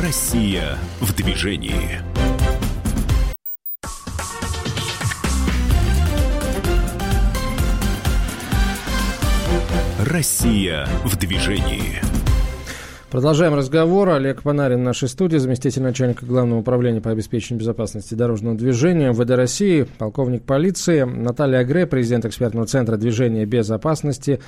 Россия 0.02 0.76
в 1.00 1.14
движении. 1.14 2.15
Россия 10.16 10.88
в 11.04 11.18
движении. 11.18 12.00
Продолжаем 13.10 13.52
разговор. 13.52 14.08
Олег 14.08 14.42
Панарин 14.42 14.78
в 14.78 14.82
нашей 14.82 15.08
студии, 15.10 15.36
заместитель 15.36 15.82
начальника 15.82 16.24
Главного 16.24 16.60
управления 16.60 17.02
по 17.02 17.10
обеспечению 17.10 17.60
безопасности 17.60 18.14
дорожного 18.14 18.56
движения 18.56 19.10
МВД 19.10 19.32
России, 19.32 19.86
полковник 19.98 20.44
полиции. 20.44 21.02
Наталья 21.02 21.58
Агре, 21.58 21.86
президент 21.86 22.24
экспертного 22.24 22.66
центра 22.66 22.96
движения 22.96 23.44
безопасности, 23.44 24.40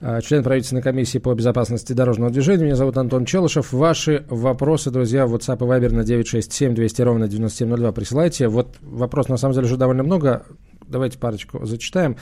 э, 0.00 0.20
член 0.22 0.42
правительственной 0.42 0.82
комиссии 0.82 1.18
по 1.18 1.32
безопасности 1.34 1.92
дорожного 1.92 2.32
движения. 2.32 2.64
Меня 2.64 2.74
зовут 2.74 2.96
Антон 2.96 3.24
Челышев. 3.24 3.72
Ваши 3.72 4.24
вопросы, 4.28 4.90
друзья, 4.90 5.28
в 5.28 5.36
WhatsApp 5.36 5.58
и 5.58 5.68
Viber 5.68 5.94
на 5.94 6.02
967 6.02 6.74
200 6.74 7.02
ровно 7.02 7.28
9702 7.28 7.92
присылайте. 7.92 8.48
Вот 8.48 8.74
вопрос, 8.80 9.28
на 9.28 9.36
самом 9.36 9.54
деле, 9.54 9.66
уже 9.66 9.76
довольно 9.76 10.02
много 10.02 10.46
Давайте 10.92 11.18
парочку 11.18 11.64
зачитаем. 11.64 12.16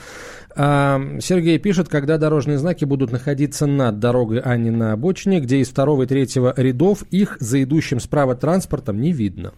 А, 0.55 0.99
Сергей 1.19 1.59
пишет, 1.59 1.89
когда 1.89 2.17
дорожные 2.17 2.57
знаки 2.57 2.85
будут 2.85 3.11
находиться 3.11 3.67
над 3.67 3.99
дорогой, 3.99 4.39
а 4.39 4.57
не 4.57 4.71
на 4.71 4.93
обочине, 4.93 5.39
где 5.39 5.57
из 5.59 5.69
второго 5.69 6.03
и 6.03 6.05
третьего 6.07 6.53
рядов 6.57 7.03
их 7.11 7.37
за 7.39 7.61
идущим 7.61 7.99
справа 7.99 8.35
транспортом 8.35 8.99
не 8.99 9.11
видно. 9.11 9.53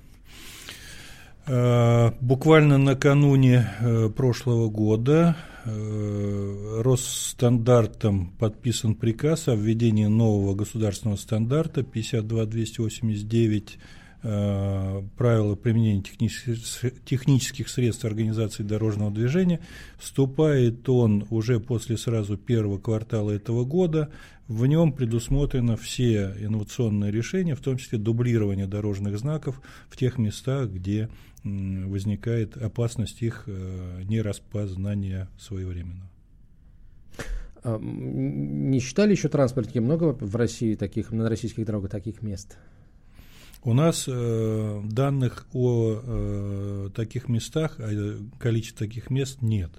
А, 1.46 2.14
буквально 2.20 2.78
накануне 2.78 3.70
э, 3.80 4.10
прошлого 4.10 4.70
года 4.70 5.36
э, 5.66 6.82
Росстандартом 6.84 8.34
подписан 8.40 8.96
приказ 8.96 9.48
о 9.48 9.56
введении 9.56 10.08
нового 10.08 10.56
государственного 10.56 11.18
стандарта 11.18 11.84
52289 11.84 13.78
Э, 13.78 14.03
правила 14.24 15.56
применения 15.56 16.02
технических, 16.02 17.04
технических 17.04 17.68
средств 17.68 18.06
организации 18.06 18.64
дорожного 18.64 19.12
движения. 19.12 19.60
Вступает 20.00 20.88
он 20.88 21.28
уже 21.30 21.60
после 21.60 21.98
сразу 21.98 22.38
первого 22.38 22.80
квартала 22.80 23.32
этого 23.32 23.66
года. 23.66 24.10
В 24.48 24.66
нем 24.66 24.94
предусмотрено 24.94 25.76
все 25.76 26.34
инновационные 26.40 27.12
решения, 27.12 27.54
в 27.56 27.60
том 27.60 27.78
числе 27.78 28.00
дублирование 28.00 28.66
дорожных 28.66 29.18
знаков 29.20 29.62
в 29.90 29.98
тех 29.98 30.18
местах, 30.18 30.70
где 30.70 31.10
возникает 31.44 32.56
опасность 32.56 33.22
их 33.22 33.44
э, 33.48 34.04
нераспознания 34.06 35.28
своевременно. 35.38 36.10
А, 37.64 37.78
не 37.80 38.80
считали 38.80 39.12
еще 39.12 39.30
транспортники 39.30 39.80
много 39.80 40.16
в 40.20 40.36
России 40.36 40.76
таких, 40.76 41.12
на 41.12 41.30
российских 41.30 41.66
дорогах 41.66 41.92
таких 41.92 42.22
мест? 42.22 42.58
У 43.66 43.74
нас 43.74 44.06
э, 44.08 44.82
данных 44.84 45.46
о 45.54 46.00
э, 46.04 46.90
таких 46.96 47.30
местах, 47.30 47.80
о 47.80 48.18
количестве 48.40 48.88
таких 48.88 49.10
мест 49.10 49.42
нет. 49.42 49.72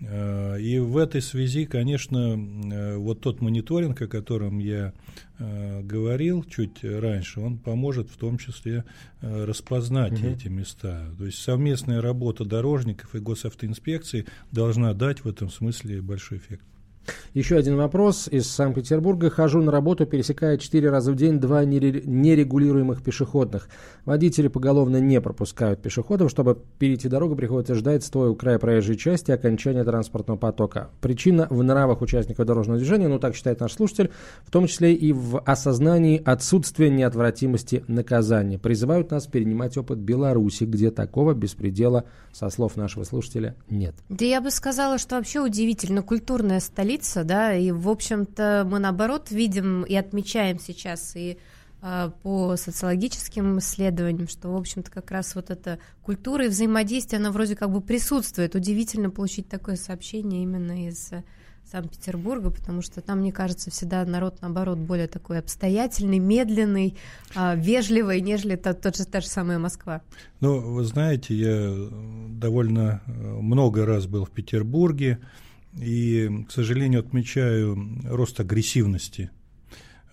Э, 0.00 0.60
и 0.60 0.78
в 0.78 0.96
этой 0.98 1.22
связи, 1.22 1.64
конечно, 1.64 2.36
э, 2.36 2.96
вот 2.96 3.20
тот 3.20 3.40
мониторинг, 3.40 4.02
о 4.02 4.06
котором 4.06 4.58
я 4.58 4.92
э, 5.38 5.82
говорил 5.82 6.44
чуть 6.44 6.84
раньше, 6.84 7.40
он 7.40 7.58
поможет 7.58 8.10
в 8.10 8.16
том 8.16 8.38
числе 8.38 8.84
распознать 9.20 10.12
угу. 10.12 10.28
эти 10.28 10.48
места. 10.48 11.10
То 11.18 11.26
есть 11.26 11.38
совместная 11.38 12.00
работа 12.00 12.44
дорожников 12.44 13.14
и 13.14 13.18
госавтоинспекции 13.18 14.26
должна 14.52 14.92
дать 14.94 15.24
в 15.24 15.28
этом 15.28 15.50
смысле 15.50 16.02
большой 16.02 16.38
эффект. 16.38 16.64
Еще 17.34 17.56
один 17.56 17.76
вопрос 17.76 18.28
из 18.28 18.48
Санкт-Петербурга. 18.48 19.30
Хожу 19.30 19.62
на 19.62 19.70
работу, 19.70 20.06
пересекая 20.06 20.58
четыре 20.58 20.90
раза 20.90 21.12
в 21.12 21.16
день 21.16 21.38
два 21.38 21.64
нерегулируемых 21.64 23.02
пешеходных. 23.02 23.68
Водители 24.04 24.48
поголовно 24.48 24.98
не 24.98 25.20
пропускают 25.20 25.82
пешеходов. 25.82 26.30
Чтобы 26.30 26.58
перейти 26.78 27.08
дорогу, 27.08 27.36
приходится 27.36 27.74
ждать, 27.74 28.04
стоя 28.04 28.30
у 28.30 28.34
края 28.34 28.58
проезжей 28.58 28.96
части, 28.96 29.30
окончания 29.30 29.84
транспортного 29.84 30.38
потока. 30.38 30.90
Причина 31.00 31.46
в 31.50 31.62
нравах 31.62 32.00
участников 32.00 32.46
дорожного 32.46 32.78
движения, 32.78 33.08
ну 33.08 33.18
так 33.18 33.34
считает 33.34 33.60
наш 33.60 33.72
слушатель, 33.72 34.10
в 34.44 34.50
том 34.50 34.66
числе 34.66 34.94
и 34.94 35.12
в 35.12 35.38
осознании 35.40 36.22
отсутствия 36.24 36.90
неотвратимости 36.90 37.84
наказания. 37.88 38.58
Призывают 38.58 39.10
нас 39.10 39.26
перенимать 39.26 39.76
опыт 39.76 39.98
Беларуси, 39.98 40.64
где 40.64 40.90
такого 40.90 41.34
беспредела, 41.34 42.04
со 42.32 42.48
слов 42.50 42.76
нашего 42.76 43.04
слушателя, 43.04 43.56
нет. 43.68 43.94
Да 44.08 44.24
я 44.24 44.40
бы 44.40 44.50
сказала, 44.50 44.98
что 44.98 45.16
вообще 45.16 45.40
удивительно 45.40 46.02
культурная 46.02 46.60
столица 46.60 46.95
говорится, 46.96 47.24
да, 47.24 47.54
и, 47.54 47.70
в 47.70 47.88
общем-то, 47.88 48.66
мы, 48.68 48.78
наоборот, 48.78 49.30
видим 49.30 49.82
и 49.82 49.94
отмечаем 49.94 50.58
сейчас 50.58 51.14
и 51.14 51.38
а, 51.82 52.10
по 52.22 52.56
социологическим 52.56 53.58
исследованиям, 53.58 54.28
что, 54.28 54.48
в 54.50 54.56
общем-то, 54.56 54.90
как 54.90 55.10
раз 55.10 55.34
вот 55.34 55.50
эта 55.50 55.78
культура 56.02 56.46
и 56.46 56.48
взаимодействие, 56.48 57.18
она 57.18 57.30
вроде 57.32 57.54
как 57.54 57.70
бы 57.70 57.82
присутствует. 57.82 58.54
Удивительно 58.54 59.10
получить 59.10 59.48
такое 59.48 59.76
сообщение 59.76 60.42
именно 60.42 60.88
из 60.88 61.10
Санкт-Петербурга, 61.70 62.50
потому 62.50 62.80
что 62.80 63.02
там, 63.02 63.20
мне 63.20 63.32
кажется, 63.32 63.70
всегда 63.70 64.04
народ, 64.06 64.40
наоборот, 64.40 64.78
более 64.78 65.08
такой 65.08 65.38
обстоятельный, 65.38 66.18
медленный, 66.18 66.96
а, 67.34 67.56
вежливый, 67.56 68.22
нежели 68.22 68.56
тот, 68.56 68.80
тот 68.80 68.96
же, 68.96 69.04
та 69.04 69.20
же 69.20 69.26
самая 69.26 69.58
Москва. 69.58 70.00
Ну, 70.40 70.60
вы 70.60 70.84
знаете, 70.84 71.34
я 71.34 71.74
довольно 72.30 73.02
э, 73.06 73.10
много 73.10 73.84
раз 73.84 74.06
был 74.06 74.24
в 74.24 74.30
Петербурге, 74.30 75.18
и, 75.78 76.44
к 76.48 76.52
сожалению, 76.52 77.00
отмечаю 77.00 77.76
рост 78.04 78.40
агрессивности 78.40 79.30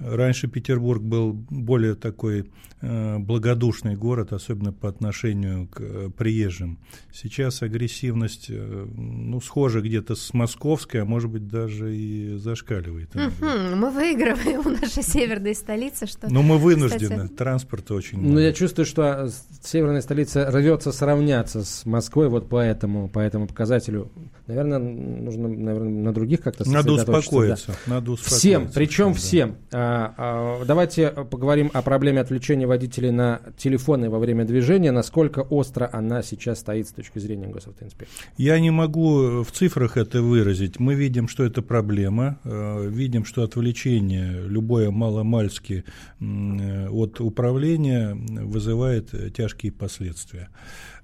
Раньше 0.04 0.48
Петербург 0.48 1.02
был 1.02 1.34
более 1.34 1.96
такой 1.96 2.52
э, 2.82 3.18
благодушный 3.20 3.96
город, 3.96 4.34
особенно 4.34 4.74
по 4.74 4.90
отношению 4.90 5.68
к 5.68 5.80
э, 5.80 6.10
приезжим. 6.16 6.80
Сейчас 7.14 7.62
агрессивность, 7.62 8.48
э, 8.50 8.88
ну, 8.96 9.40
схожа 9.40 9.82
где-то 9.82 10.16
с 10.16 10.34
московской, 10.34 11.02
а 11.02 11.06
может 11.06 11.30
быть 11.30 11.48
даже 11.48 11.96
и 11.96 12.36
зашкаливает. 12.36 13.16
Угу, 13.16 13.76
мы 13.76 13.90
выигрываем 13.92 14.68
у 14.68 14.70
нашей 14.70 15.04
северной 15.04 15.56
столицы, 15.56 16.06
что. 16.06 16.30
Но 16.30 16.42
мы 16.42 16.58
вынуждены, 16.58 17.16
кстати... 17.16 17.34
транспорта 17.34 17.94
очень 17.94 18.18
много. 18.18 18.34
Ну, 18.34 18.40
я 18.40 18.54
чувствую, 18.54 18.86
что 18.86 19.30
северная 19.62 20.02
столица 20.02 20.52
рвется 20.52 20.92
сравняться 20.92 21.64
с 21.64 21.86
Москвой 21.86 22.28
вот 22.28 22.50
по 22.50 22.60
этому, 22.60 23.08
по 23.08 23.20
этому 23.20 23.48
показателю. 23.48 24.12
Наверное, 24.48 24.80
нужно, 24.80 25.48
наверное, 25.48 26.04
на 26.04 26.14
других 26.14 26.42
как-то 26.42 26.70
Надо 26.70 26.92
успокоиться. 26.92 27.68
Да. 27.68 27.96
Надо 27.96 28.12
успокоиться. 28.12 28.40
Всем, 28.40 28.70
причем 28.74 29.14
да. 29.14 29.14
всем. 29.14 29.56
А, 29.94 30.14
а, 30.18 30.66
давайте 30.66 31.10
поговорим 31.10 31.70
о 31.72 31.84
проблеме 31.84 32.20
отвлечения 32.20 32.66
водителей 32.66 33.12
на 33.12 33.42
телефоны 33.58 34.10
во 34.10 34.18
время 34.18 34.44
движения. 34.44 34.92
Насколько 34.92 35.42
остро 35.42 35.88
она 35.94 36.24
сейчас 36.24 36.60
стоит 36.60 36.88
с 36.88 36.92
точки 36.92 37.20
зрения 37.20 37.48
госавтоинспекции? 37.48 38.18
Я 38.38 38.60
не 38.60 38.72
могу 38.72 39.44
в 39.44 39.52
цифрах 39.52 39.98
это 39.98 40.24
выразить. 40.24 40.80
Мы 40.80 40.96
видим, 40.96 41.28
что 41.28 41.44
это 41.44 41.62
проблема. 41.62 42.40
Э, 42.44 42.88
видим, 42.90 43.24
что 43.24 43.44
отвлечение, 43.44 44.42
любое 44.48 44.90
маломальски 44.90 45.84
от 46.20 47.22
управления 47.22 48.16
вызывает 48.16 49.34
тяжкие 49.36 49.72
последствия. 49.72 50.50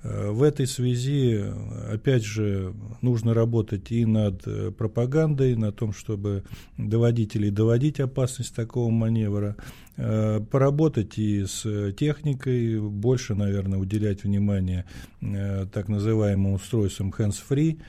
Э, 0.01 0.31
в 0.31 0.43
этой 0.43 0.65
связи, 0.65 1.43
опять 1.91 2.23
же, 2.23 2.73
нужно 3.01 3.33
работать 3.33 3.91
и 3.91 4.05
над 4.05 4.47
э, 4.47 4.71
пропагандой, 4.71 5.55
на 5.55 5.71
том, 5.71 5.93
чтобы 5.93 6.43
до 6.77 6.99
водителей 6.99 7.51
доводить 7.51 7.99
опасность 7.99 8.55
такого 8.55 8.89
маневра, 8.89 9.57
э, 9.97 10.39
поработать 10.51 11.17
и 11.17 11.45
с 11.45 11.91
техникой, 11.93 12.79
больше, 12.79 13.35
наверное, 13.35 13.79
уделять 13.79 14.23
внимание 14.23 14.85
так 15.19 15.89
называемым 15.89 16.53
устройствам 16.53 17.13
hands-free, 17.17 17.79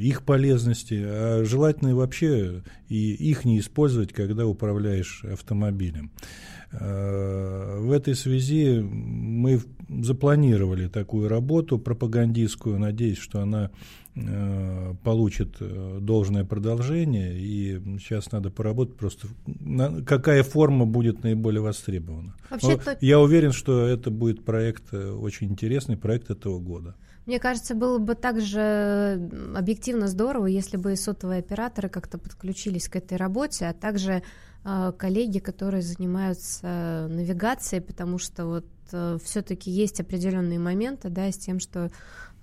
их 0.00 0.22
полезности, 0.22 1.02
а 1.04 1.42
желательно 1.44 1.88
и 1.88 1.92
вообще 1.94 2.62
и 2.88 3.12
их 3.12 3.44
не 3.44 3.58
использовать, 3.58 4.12
когда 4.12 4.46
управляешь 4.46 5.24
автомобилем. 5.24 6.10
В 6.80 7.92
этой 7.92 8.14
связи 8.14 8.80
мы 8.80 9.60
запланировали 9.88 10.88
такую 10.88 11.28
работу 11.28 11.78
пропагандистскую, 11.78 12.78
надеюсь, 12.78 13.18
что 13.18 13.40
она 13.40 13.70
э, 14.14 14.94
получит 15.02 15.56
э, 15.60 15.98
должное 16.00 16.44
продолжение, 16.44 17.38
и 17.38 17.80
сейчас 17.98 18.32
надо 18.32 18.50
поработать 18.50 18.96
просто, 18.96 19.28
какая 20.06 20.42
форма 20.42 20.86
будет 20.86 21.22
наиболее 21.22 21.60
востребована. 21.60 22.34
Вообще-то... 22.50 22.98
Я 23.00 23.20
уверен, 23.20 23.52
что 23.52 23.86
это 23.86 24.10
будет 24.10 24.44
проект, 24.44 24.92
э, 24.92 25.10
очень 25.10 25.50
интересный 25.50 25.96
проект 25.96 26.30
этого 26.30 26.58
года. 26.58 26.94
Мне 27.26 27.38
кажется, 27.38 27.74
было 27.74 27.98
бы 27.98 28.14
также 28.14 29.30
объективно 29.56 30.08
здорово, 30.08 30.46
если 30.46 30.76
бы 30.76 30.94
сотовые 30.94 31.38
операторы 31.38 31.88
как-то 31.88 32.18
подключились 32.18 32.88
к 32.88 32.96
этой 32.96 33.16
работе, 33.16 33.66
а 33.66 33.72
также 33.72 34.12
э, 34.12 34.22
коллеги, 34.64 35.38
которые 35.40 35.82
занимаются 35.82 37.06
навигацией, 37.10 37.82
потому 37.82 38.18
что 38.18 38.46
вот 38.46 38.66
э, 38.92 39.18
все-таки 39.22 39.70
есть 39.70 40.00
определенные 40.00 40.58
моменты, 40.58 41.10
да, 41.10 41.30
с 41.30 41.36
тем, 41.36 41.60
что 41.60 41.90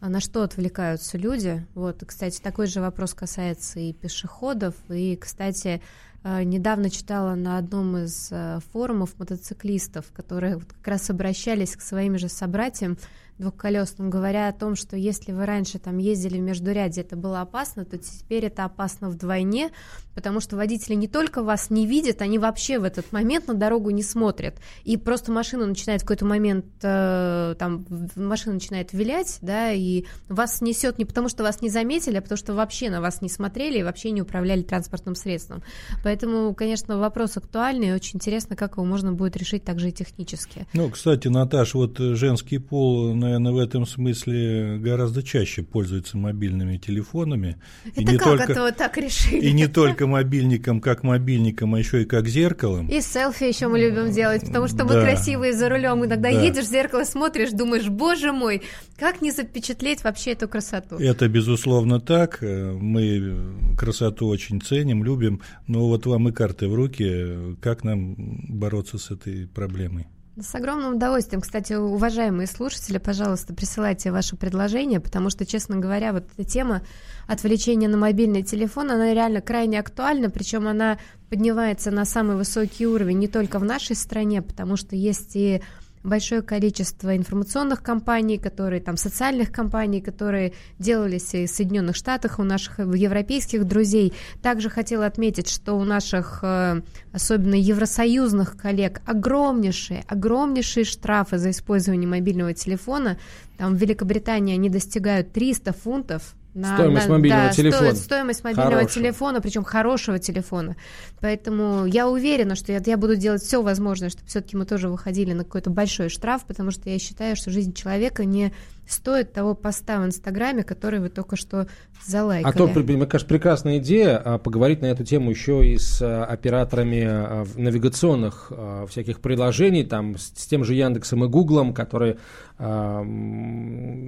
э, 0.01 0.07
на 0.07 0.19
что 0.19 0.43
отвлекаются 0.43 1.17
люди. 1.17 1.65
Вот, 1.73 2.03
кстати, 2.05 2.39
такой 2.39 2.67
же 2.67 2.79
вопрос 2.79 3.15
касается 3.15 3.79
и 3.79 3.91
пешеходов, 3.91 4.75
и, 4.89 5.15
кстати, 5.15 5.81
э, 6.23 6.43
недавно 6.43 6.91
читала 6.91 7.33
на 7.33 7.57
одном 7.57 7.97
из 7.97 8.29
э, 8.31 8.59
форумов 8.71 9.17
мотоциклистов, 9.17 10.05
которые 10.13 10.59
как 10.59 10.87
раз 10.87 11.09
обращались 11.09 11.75
к 11.75 11.81
своим 11.81 12.19
же 12.19 12.29
собратьям, 12.29 12.97
двухколесным, 13.41 14.09
говоря 14.09 14.47
о 14.47 14.53
том, 14.53 14.75
что 14.75 14.95
если 14.95 15.33
вы 15.33 15.45
раньше 15.45 15.79
там 15.79 15.97
ездили 15.97 16.37
в 16.37 16.41
междуряде, 16.41 17.01
это 17.01 17.15
было 17.17 17.41
опасно, 17.41 17.83
то 17.83 17.97
теперь 17.97 18.45
это 18.45 18.63
опасно 18.63 19.09
вдвойне, 19.09 19.71
потому 20.15 20.39
что 20.39 20.55
водители 20.55 20.93
не 20.93 21.07
только 21.07 21.43
вас 21.43 21.69
не 21.69 21.85
видят, 21.85 22.21
они 22.21 22.39
вообще 22.39 22.79
в 22.79 22.83
этот 22.83 23.11
момент 23.11 23.47
на 23.47 23.53
дорогу 23.53 23.89
не 23.89 24.03
смотрят. 24.03 24.55
И 24.83 24.95
просто 24.95 25.31
машина 25.31 25.65
начинает 25.65 26.01
в 26.01 26.05
какой-то 26.05 26.25
момент, 26.25 26.65
э, 26.81 27.55
там, 27.57 27.85
машина 28.15 28.55
начинает 28.55 28.93
вилять, 28.93 29.39
да, 29.41 29.71
и 29.71 30.05
вас 30.29 30.61
несет 30.61 30.97
не 30.97 31.05
потому, 31.05 31.27
что 31.27 31.43
вас 31.43 31.61
не 31.61 31.69
заметили, 31.69 32.17
а 32.17 32.21
потому 32.21 32.37
что 32.37 32.53
вообще 32.53 32.89
на 32.89 33.01
вас 33.01 33.21
не 33.21 33.29
смотрели 33.29 33.79
и 33.79 33.83
вообще 33.83 34.11
не 34.11 34.21
управляли 34.21 34.61
транспортным 34.61 35.15
средством. 35.15 35.63
Поэтому, 36.03 36.53
конечно, 36.53 36.97
вопрос 36.97 37.37
актуальный, 37.37 37.89
и 37.89 37.93
очень 37.93 38.17
интересно, 38.17 38.55
как 38.55 38.73
его 38.73 38.85
можно 38.85 39.11
будет 39.11 39.35
решить 39.35 39.63
также 39.63 39.89
и 39.89 39.91
технически. 39.91 40.67
Ну, 40.73 40.89
кстати, 40.89 41.27
Наташ, 41.27 41.73
вот 41.73 41.97
женский 41.97 42.59
пол, 42.59 43.15
наверное, 43.15 43.30
в 43.39 43.57
этом 43.57 43.85
смысле 43.85 44.77
гораздо 44.79 45.23
чаще 45.23 45.63
пользуются 45.63 46.17
мобильными 46.17 46.77
телефонами. 46.77 47.57
Это 47.85 48.01
и 48.01 48.05
не 48.05 48.17
как 48.17 48.27
только, 48.27 48.51
это 48.51 48.61
вот 48.61 48.77
так 48.77 48.97
решили? 48.97 49.45
И 49.47 49.53
не 49.53 49.67
только 49.67 50.07
мобильником, 50.07 50.81
как 50.81 51.03
мобильником, 51.03 51.75
а 51.75 51.79
еще 51.79 52.01
и 52.01 52.05
как 52.05 52.27
зеркалом. 52.27 52.87
И 52.87 53.01
селфи 53.01 53.43
еще 53.43 53.67
мы 53.67 53.79
любим 53.79 54.11
делать, 54.11 54.41
потому 54.45 54.67
что 54.67 54.85
мы 54.85 54.93
красивые 55.01 55.53
за 55.53 55.69
рулем. 55.69 56.03
Иногда 56.05 56.31
да. 56.31 56.41
едешь 56.41 56.65
в 56.65 56.69
зеркало, 56.69 57.03
смотришь, 57.03 57.51
думаешь, 57.51 57.87
боже 57.87 58.31
мой, 58.31 58.63
как 58.97 59.21
не 59.21 59.31
запечатлеть 59.31 60.03
вообще 60.03 60.31
эту 60.31 60.47
красоту? 60.47 60.95
Это 60.97 61.27
безусловно 61.27 61.99
так. 61.99 62.39
Мы 62.41 63.75
красоту 63.77 64.27
очень 64.27 64.61
ценим, 64.61 65.03
любим. 65.03 65.41
Но 65.67 65.87
вот 65.87 66.05
вам 66.05 66.29
и 66.29 66.31
карты 66.31 66.67
в 66.67 66.75
руки. 66.75 67.55
Как 67.61 67.83
нам 67.83 68.15
бороться 68.47 68.97
с 68.97 69.11
этой 69.11 69.47
проблемой? 69.47 70.07
С 70.41 70.55
огромным 70.55 70.95
удовольствием. 70.95 71.41
Кстати, 71.41 71.73
уважаемые 71.73 72.47
слушатели, 72.47 72.97
пожалуйста, 72.97 73.53
присылайте 73.53 74.11
ваши 74.11 74.35
предложения, 74.35 74.99
потому 74.99 75.29
что, 75.29 75.45
честно 75.45 75.77
говоря, 75.77 76.13
вот 76.13 76.25
эта 76.35 76.49
тема 76.49 76.81
отвлечения 77.27 77.87
на 77.87 77.97
мобильный 77.97 78.41
телефон, 78.41 78.89
она 78.89 79.13
реально 79.13 79.41
крайне 79.41 79.79
актуальна, 79.79 80.31
причем 80.31 80.67
она 80.67 80.97
поднимается 81.29 81.91
на 81.91 82.05
самый 82.05 82.37
высокий 82.37 82.87
уровень 82.87 83.19
не 83.19 83.27
только 83.27 83.59
в 83.59 83.63
нашей 83.63 83.95
стране, 83.95 84.41
потому 84.41 84.77
что 84.77 84.95
есть 84.95 85.35
и 85.35 85.61
большое 86.03 86.41
количество 86.41 87.15
информационных 87.15 87.83
компаний, 87.83 88.37
которые 88.37 88.81
там 88.81 88.97
социальных 88.97 89.51
компаний, 89.51 90.01
которые 90.01 90.53
делались 90.79 91.33
и 91.33 91.45
в 91.45 91.49
Соединенных 91.49 91.95
Штатах, 91.95 92.39
у 92.39 92.43
наших 92.43 92.79
европейских 92.79 93.65
друзей. 93.65 94.13
Также 94.41 94.69
хотела 94.69 95.05
отметить, 95.05 95.49
что 95.49 95.73
у 95.73 95.83
наших, 95.83 96.39
э, 96.43 96.81
особенно 97.11 97.55
евросоюзных 97.55 98.57
коллег, 98.57 99.01
огромнейшие, 99.05 100.03
огромнейшие 100.07 100.83
штрафы 100.83 101.37
за 101.37 101.51
использование 101.51 102.07
мобильного 102.07 102.53
телефона. 102.53 103.17
Там 103.57 103.75
в 103.75 103.77
Великобритании 103.77 104.55
они 104.55 104.69
достигают 104.69 105.31
300 105.33 105.73
фунтов 105.73 106.35
На, 106.53 106.75
стоимость 106.75 107.07
на, 107.07 107.13
мобильного 107.13 107.47
да, 107.47 107.53
телефона. 107.53 107.95
Сто, 107.95 108.03
стоимость 108.03 108.43
мобильного 108.43 108.71
хорошего. 108.71 109.01
телефона, 109.01 109.41
причем 109.41 109.63
хорошего 109.63 110.19
телефона. 110.19 110.75
Поэтому 111.21 111.85
я 111.85 112.09
уверена, 112.09 112.55
что 112.55 112.73
я, 112.73 112.81
я 112.85 112.97
буду 112.97 113.15
делать 113.15 113.41
все 113.41 113.61
возможное, 113.61 114.09
чтобы 114.09 114.27
все-таки 114.27 114.57
мы 114.57 114.65
тоже 114.65 114.89
выходили 114.89 115.33
на 115.33 115.45
какой-то 115.45 115.69
большой 115.69 116.09
штраф, 116.09 116.43
потому 116.45 116.71
что 116.71 116.89
я 116.89 116.99
считаю, 116.99 117.35
что 117.35 117.51
жизнь 117.51 117.73
человека 117.73 118.25
не 118.25 118.51
стоит 118.91 119.33
того 119.33 119.55
поста 119.55 119.99
в 119.99 120.05
Инстаграме, 120.05 120.63
который 120.63 120.99
вы 120.99 121.09
только 121.09 121.35
что 121.35 121.67
залайкали. 122.05 122.53
А 122.53 122.57
то, 122.57 122.67
мне 122.67 123.05
кажется, 123.05 123.27
прекрасная 123.27 123.77
идея 123.77 124.17
а, 124.17 124.37
поговорить 124.37 124.81
на 124.81 124.87
эту 124.87 125.03
тему 125.03 125.29
еще 125.29 125.65
и 125.65 125.77
с 125.77 126.01
а, 126.01 126.25
операторами 126.25 127.03
а, 127.05 127.45
навигационных 127.55 128.51
всяких 128.89 129.21
приложений, 129.21 129.85
там, 129.85 130.17
с 130.17 130.47
тем 130.47 130.63
же 130.63 130.73
Яндексом 130.73 131.23
и 131.23 131.27
Гуглом, 131.27 131.73
которые 131.73 132.17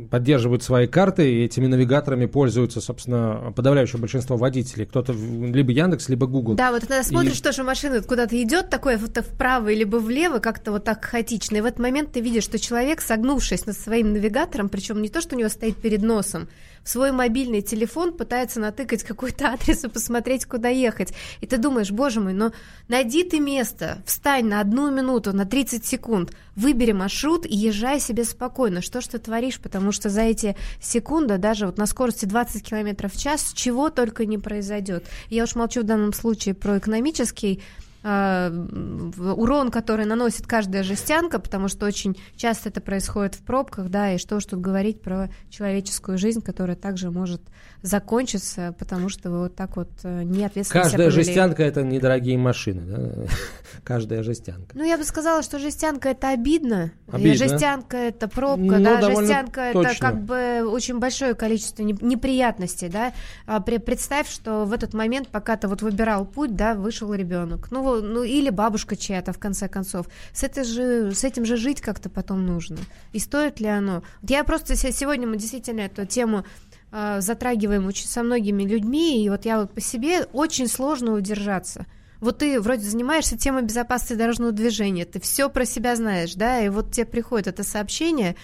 поддерживают 0.10 0.62
свои 0.62 0.86
карты, 0.86 1.34
и 1.34 1.46
этими 1.46 1.66
навигаторами 1.66 2.28
пользуются, 2.28 2.82
собственно, 2.82 3.52
подавляющее 3.56 4.00
большинство 4.00 4.38
водителей. 4.38 4.86
Кто-то 4.86 5.13
либо 5.13 5.72
Яндекс, 5.72 6.08
либо 6.10 6.28
Google. 6.28 6.54
Да, 6.54 6.72
вот 6.72 6.82
когда 6.82 7.02
смотришь, 7.04 7.34
и... 7.34 7.36
что 7.36 7.52
же 7.52 7.63
машина 7.63 8.02
куда-то 8.02 8.39
идет, 8.42 8.70
такое 8.70 8.98
вот 9.00 9.18
вправо 9.18 9.74
либо 9.74 9.98
влево, 9.98 10.38
как-то 10.38 10.72
вот 10.72 10.84
так 10.84 11.04
хаотично, 11.04 11.58
и 11.58 11.62
в 11.62 11.66
этот 11.66 11.80
момент 11.80 12.12
ты 12.12 12.22
видишь, 12.22 12.44
что 12.44 12.60
человек, 12.60 13.02
согнувшись 13.02 13.66
над 13.66 13.76
своим 13.76 14.13
навигатором, 14.13 14.70
причем 14.70 15.02
не 15.02 15.10
то, 15.10 15.20
что 15.20 15.36
у 15.36 15.39
него 15.39 15.50
стоит 15.50 15.78
перед 15.78 16.04
носом, 16.04 16.48
в 16.84 16.89
свой 16.89 17.12
мобильный 17.12 17.62
телефон 17.62 18.13
пытается 18.13 18.60
натыкать 18.60 19.04
какой-то 19.04 19.48
адрес 19.54 19.84
и 19.84 19.88
посмотреть, 19.88 20.46
куда 20.46 20.69
ехать. 20.69 21.13
И 21.41 21.48
ты 21.48 21.58
думаешь, 21.58 21.91
боже 21.91 22.19
мой, 22.19 22.34
но 22.34 22.52
найди 22.88 23.24
ты 23.24 23.39
место, 23.39 24.02
встань 24.06 24.46
на 24.46 24.60
одну 24.60 24.91
минуту, 24.91 25.34
на 25.34 25.46
30 25.46 25.86
секунд, 25.86 26.34
выбери 26.56 26.91
маршрут 26.91 27.46
и 27.46 27.56
езжай 27.56 28.00
себе 28.00 28.24
спокойно. 28.24 28.82
Что 28.82 29.02
ж 29.02 29.08
ты 29.08 29.19
творишь? 29.19 29.60
Потому 29.60 29.91
что 29.91 30.10
за 30.10 30.22
эти 30.22 30.56
секунды, 30.82 31.38
даже 31.38 31.65
вот 31.65 31.78
на 31.78 31.86
скорости 31.86 32.26
20 32.26 32.63
км 32.63 33.10
в 33.10 33.17
час, 33.17 33.54
чего 33.54 33.89
только 33.89 34.26
не 34.26 34.38
произойдет. 34.38 35.06
Я 35.30 35.43
уж 35.43 35.56
молчу 35.56 35.82
в 35.82 35.86
данном 35.86 36.13
случае 36.13 36.54
про 36.54 36.78
экономический 36.78 37.62
урон, 38.04 39.72
который 39.72 40.06
наносит 40.06 40.46
каждая 40.46 40.84
жестянка, 40.84 41.39
потому 41.39 41.70
что 41.70 41.86
очень 41.86 42.18
часто 42.36 42.70
это 42.70 42.82
происходит 42.82 43.36
в 43.36 43.44
пробках, 43.44 43.89
да, 43.89 44.13
и 44.13 44.18
что 44.18 44.36
уж 44.36 44.46
тут 44.46 44.60
говорить 44.60 45.02
про 45.02 45.30
человеческую 45.50 46.18
жизнь, 46.18 46.42
которая 46.42 46.76
также 46.76 47.12
может 47.12 47.42
закончиться, 47.82 48.74
потому 48.80 49.10
что 49.10 49.30
вы 49.30 49.39
вот 49.39 49.56
так 49.56 49.76
вот 49.76 49.89
э, 50.04 50.24
неответственно 50.24 50.84
Каждая 50.84 51.10
жестянка– 51.12 51.63
это 51.66 51.84
недорогие 51.84 52.38
машины, 52.38 52.82
да? 52.82 53.26
Каждая 53.84 54.24
жестянка. 54.24 54.76
Ну, 54.76 54.86
я 54.86 54.98
бы 54.98 55.04
сказала, 55.04 55.44
что 55.44 55.60
жестянка– 55.60 56.10
это 56.12 56.30
обидно. 56.30 56.92
обидно. 57.12 57.36
Жестянка– 57.36 57.98
это 58.08 58.30
пробка, 58.30 58.78
ну, 58.78 58.84
да, 58.84 59.02
жестянка– 59.02 59.62
это 59.74 59.96
как 60.00 60.24
бы 60.24 60.66
очень 60.66 61.00
большое 61.00 61.36
количество 61.36 61.84
неприятностей, 61.84 62.88
да. 62.88 63.12
А 63.46 63.60
представь, 63.60 64.30
что 64.30 64.63
в 64.63 64.72
этот 64.72 64.94
момент, 64.94 65.28
пока 65.28 65.58
ты 65.58 65.68
вот 65.68 65.82
выбирал 65.82 66.26
путь, 66.26 66.56
да, 66.56 66.76
вышел 66.76 67.13
ребенок. 67.13 67.70
Ну, 67.70 67.92
ну 68.01 68.23
или 68.23 68.49
бабушка 68.49 68.95
чья-то, 68.95 69.34
в 69.34 69.39
конце 69.39 69.67
концов. 69.67 70.08
С, 70.34 70.43
этой 70.43 70.63
же, 70.63 71.13
с 71.13 71.23
этим 71.23 71.45
же 71.45 71.58
жить 71.58 71.82
как-то 71.82 72.10
потом 72.10 72.45
нужно. 72.45 72.77
И 73.12 73.19
стоит 73.19 73.60
ли 73.60 73.67
оно? 73.67 74.03
Я 74.21 74.43
просто 74.43 74.75
сегодня 74.75 75.27
мы 75.27 75.38
действительно 75.38 75.82
эту 75.82 76.06
тему 76.06 76.45
э, 76.91 77.21
затрагиваем 77.21 77.86
очень 77.88 78.08
со 78.08 78.23
многими 78.23 78.63
людьми, 78.63 79.23
и 79.23 79.29
вот 79.29 79.45
я 79.45 79.60
вот 79.60 79.73
по 79.73 79.82
себе 79.82 80.23
очень 80.34 80.67
сложно 80.67 81.13
удержаться. 81.13 81.86
Вот 82.19 82.38
ты 82.38 82.62
вроде 82.62 82.86
занимаешься 82.86 83.38
темой 83.38 83.63
безопасности 83.63 84.13
дорожного 84.13 84.53
движения, 84.53 85.03
ты 85.03 85.19
все 85.19 85.49
про 85.49 85.65
себя 85.65 85.95
знаешь, 85.97 86.36
да, 86.36 86.62
и 86.62 86.69
вот 86.69 86.91
тебе 86.91 87.06
приходит 87.06 87.47
это 87.47 87.63
сообщение, 87.63 88.38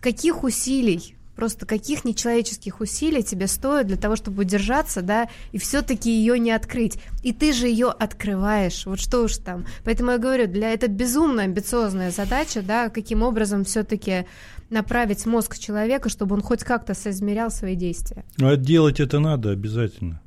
каких 0.00 0.44
усилий 0.44 1.16
Просто 1.36 1.66
каких 1.66 2.04
нечеловеческих 2.04 2.80
усилий 2.80 3.22
тебе 3.22 3.46
стоит 3.46 3.86
для 3.86 3.96
того, 3.96 4.16
чтобы 4.16 4.42
удержаться, 4.42 5.02
да, 5.02 5.28
и 5.52 5.58
все-таки 5.58 6.10
ее 6.10 6.38
не 6.38 6.52
открыть. 6.52 6.98
И 7.22 7.32
ты 7.32 7.52
же 7.52 7.66
ее 7.66 7.88
открываешь. 7.88 8.86
Вот 8.86 9.00
что 9.00 9.22
уж 9.22 9.36
там. 9.38 9.66
Поэтому 9.84 10.12
я 10.12 10.18
говорю, 10.18 10.46
для 10.46 10.70
это 10.70 10.88
безумно 10.88 11.42
амбициозная 11.42 12.10
задача, 12.10 12.62
да, 12.62 12.88
каким 12.88 13.22
образом 13.22 13.64
все-таки 13.64 14.26
направить 14.70 15.26
мозг 15.26 15.58
человека, 15.58 16.08
чтобы 16.08 16.34
он 16.34 16.42
хоть 16.42 16.64
как-то 16.64 16.94
соизмерял 16.94 17.50
свои 17.50 17.74
действия. 17.74 18.24
Ну, 18.38 18.48
а 18.48 18.56
делать 18.56 19.00
это 19.00 19.18
надо 19.18 19.50
обязательно. 19.50 20.20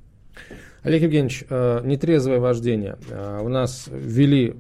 Олег 0.83 1.01
Евгеньевич, 1.01 1.43
э, 1.49 1.81
нетрезвое 1.83 2.39
вождение. 2.39 2.97
Э, 3.09 3.41
у 3.43 3.49
нас 3.49 3.89
ввели 3.91 4.55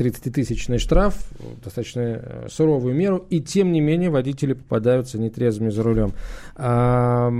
30-тысячный 0.00 0.78
штраф, 0.78 1.14
достаточно 1.62 2.00
э, 2.00 2.46
суровую 2.50 2.94
меру, 2.94 3.26
и 3.28 3.40
тем 3.40 3.70
не 3.70 3.80
менее 3.80 4.08
водители 4.08 4.54
попадаются 4.54 5.18
нетрезвыми 5.18 5.68
за 5.68 5.82
рулем. 5.82 6.12
А, 6.56 7.30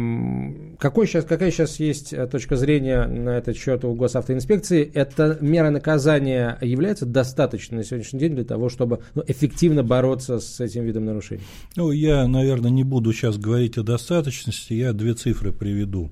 какой 0.79 1.07
сейчас, 1.07 1.25
какая 1.25 1.51
сейчас 1.51 1.81
есть 1.81 2.13
э, 2.13 2.27
точка 2.27 2.57
зрения 2.57 3.07
на 3.07 3.31
этот 3.31 3.57
счет 3.57 3.85
у 3.85 3.95
госавтоинспекции? 3.95 4.91
Эта 4.93 5.39
мера 5.41 5.71
наказания 5.71 6.59
является 6.61 7.07
достаточной 7.07 7.79
на 7.79 7.85
сегодняшний 7.85 8.21
день 8.21 8.35
для 8.35 8.45
того, 8.45 8.69
чтобы 8.69 9.01
ну, 9.15 9.23
эффективно 9.27 9.83
бороться 9.83 10.39
с 10.39 10.61
этим 10.61 10.85
видом 10.85 11.07
нарушений? 11.07 11.43
Ну, 11.77 11.91
я, 11.91 12.29
наверное, 12.29 12.71
не 12.71 12.85
буду 12.85 13.13
сейчас 13.13 13.39
говорить 13.39 13.79
о 13.79 13.83
достаточности, 13.83 14.75
я 14.75 14.93
две 14.93 15.15
цифры 15.15 15.53
приведу. 15.53 16.11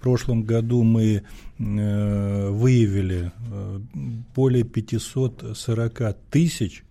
В 0.00 0.02
прошлом 0.02 0.44
году 0.44 0.82
мы 0.82 1.24
э, 1.58 2.48
выявили 2.48 3.32
э, 3.36 3.80
более 4.34 4.64
540 4.64 6.16
тысяч 6.30 6.84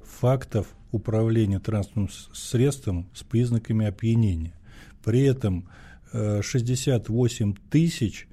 фактов 0.00 0.68
управления 0.92 1.58
транспортным 1.58 2.08
средством 2.32 3.08
с 3.14 3.24
признаками 3.24 3.86
опьянения. 3.86 4.54
При 5.02 5.22
этом 5.22 5.68
68 6.12 7.50
э, 7.50 7.54
тысяч 7.68 8.28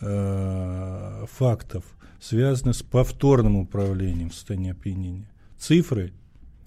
фактов 0.00 1.84
связаны 2.20 2.72
с 2.72 2.82
повторным 2.82 3.56
управлением 3.56 4.30
в 4.30 4.34
состоянии 4.34 4.70
опьянения. 4.70 5.30
Цифры 5.58 6.14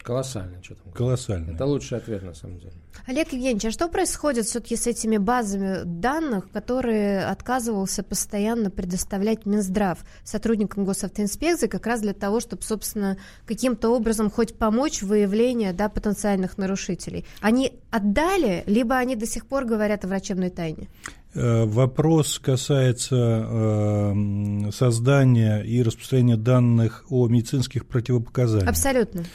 Колоссально, 0.08 0.64
что 0.64 0.76
там. 0.76 0.94
Колоссально. 0.94 1.52
Это 1.52 1.66
лучший 1.66 1.98
ответ, 1.98 2.24
на 2.24 2.34
самом 2.34 2.60
деле. 2.60 2.72
Олег 3.08 3.34
Евгеньевич, 3.34 3.66
а 3.66 3.72
что 3.72 3.90
происходит 3.90 4.46
все-таки 4.46 4.78
с 4.78 4.88
этими 4.88 5.18
базами 5.18 5.82
данных, 5.84 6.50
которые 6.50 7.26
отказывался 7.26 8.04
постоянно 8.04 8.72
предоставлять 8.72 9.46
Минздрав 9.46 10.00
сотрудникам 10.24 10.86
госавтоинспекции 10.86 11.68
как 11.68 11.86
раз 11.86 12.00
для 12.00 12.14
того, 12.14 12.40
чтобы, 12.40 12.62
собственно, 12.62 13.18
каким-то 13.46 13.90
образом 13.90 14.32
хоть 14.32 14.58
помочь 14.58 15.02
в 15.02 15.08
выявлении 15.08 15.74
да, 15.74 15.90
потенциальных 15.90 16.58
нарушителей? 16.58 17.26
Они 17.42 17.74
отдали, 17.92 18.64
либо 18.66 18.96
они 18.96 19.18
до 19.18 19.26
сих 19.26 19.46
пор 19.46 19.66
говорят 19.66 20.06
о 20.06 20.08
врачебной 20.08 20.52
тайне? 20.52 20.88
Э, 21.34 21.66
вопрос 21.66 22.40
касается 22.40 23.46
э, 23.46 24.72
создания 24.72 25.64
и 25.64 25.84
распространения 25.84 26.38
данных 26.38 27.04
о 27.10 27.28
медицинских 27.28 27.86
противопоказаниях. 27.86 28.70
Абсолютно. 28.70 29.26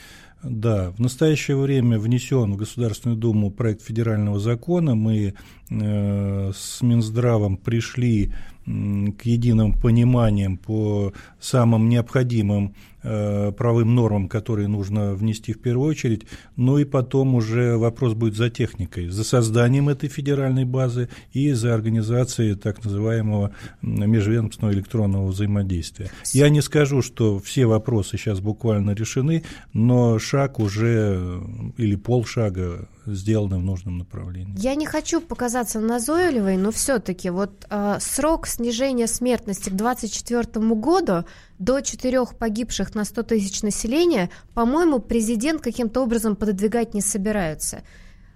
Да, 0.43 0.91
в 0.91 0.99
настоящее 0.99 1.55
время 1.55 1.97
внесен 1.97 2.53
в 2.53 2.57
Государственную 2.57 3.17
Думу 3.17 3.49
проект 3.49 3.81
федерального 3.81 4.39
закона. 4.39 4.93
Мы 4.93 5.35
э, 5.69 6.51
с 6.53 6.81
Минздравом 6.81 7.55
пришли 7.55 8.33
к 8.65 9.25
единым 9.25 9.73
пониманиям 9.73 10.57
по 10.57 11.13
самым 11.39 11.89
необходимым 11.89 12.75
правым 13.03 13.95
нормам, 13.95 14.29
которые 14.29 14.67
нужно 14.67 15.13
внести 15.13 15.53
в 15.53 15.61
первую 15.61 15.89
очередь, 15.89 16.25
ну 16.55 16.77
и 16.77 16.85
потом 16.85 17.35
уже 17.35 17.77
вопрос 17.77 18.13
будет 18.13 18.35
за 18.35 18.49
техникой, 18.49 19.09
за 19.09 19.23
созданием 19.23 19.89
этой 19.89 20.09
федеральной 20.09 20.65
базы 20.65 21.09
и 21.31 21.51
за 21.51 21.73
организацией 21.73 22.55
так 22.55 22.83
называемого 22.83 23.51
межведомственного 23.81 24.73
электронного 24.73 25.27
взаимодействия. 25.27 26.11
Я 26.31 26.49
не 26.49 26.61
скажу, 26.61 27.01
что 27.01 27.39
все 27.39 27.65
вопросы 27.65 28.17
сейчас 28.17 28.39
буквально 28.39 28.91
решены, 28.91 29.43
но 29.73 30.19
шаг 30.19 30.59
уже 30.59 31.41
или 31.77 31.95
полшага 31.95 32.87
сделаны 33.05 33.57
в 33.57 33.63
нужном 33.63 33.97
направлении. 33.97 34.55
Я 34.57 34.75
не 34.75 34.85
хочу 34.85 35.19
показаться 35.21 35.79
назойливой, 35.79 36.57
но 36.57 36.71
все-таки 36.71 37.29
вот 37.29 37.65
э, 37.69 37.97
срок 37.99 38.47
снижения 38.47 39.07
смертности 39.07 39.69
к 39.69 39.73
2024 39.73 40.65
году 40.75 41.25
до 41.63 41.81
4 41.81 42.25
погибших 42.37 42.95
на 42.95 43.05
100 43.05 43.23
тысяч 43.23 43.61
населения, 43.61 44.29
по-моему, 44.53 44.99
президент 44.99 45.61
каким-то 45.61 46.01
образом 46.01 46.35
пододвигать 46.35 46.93
не 46.93 47.01
собирается. 47.01 47.83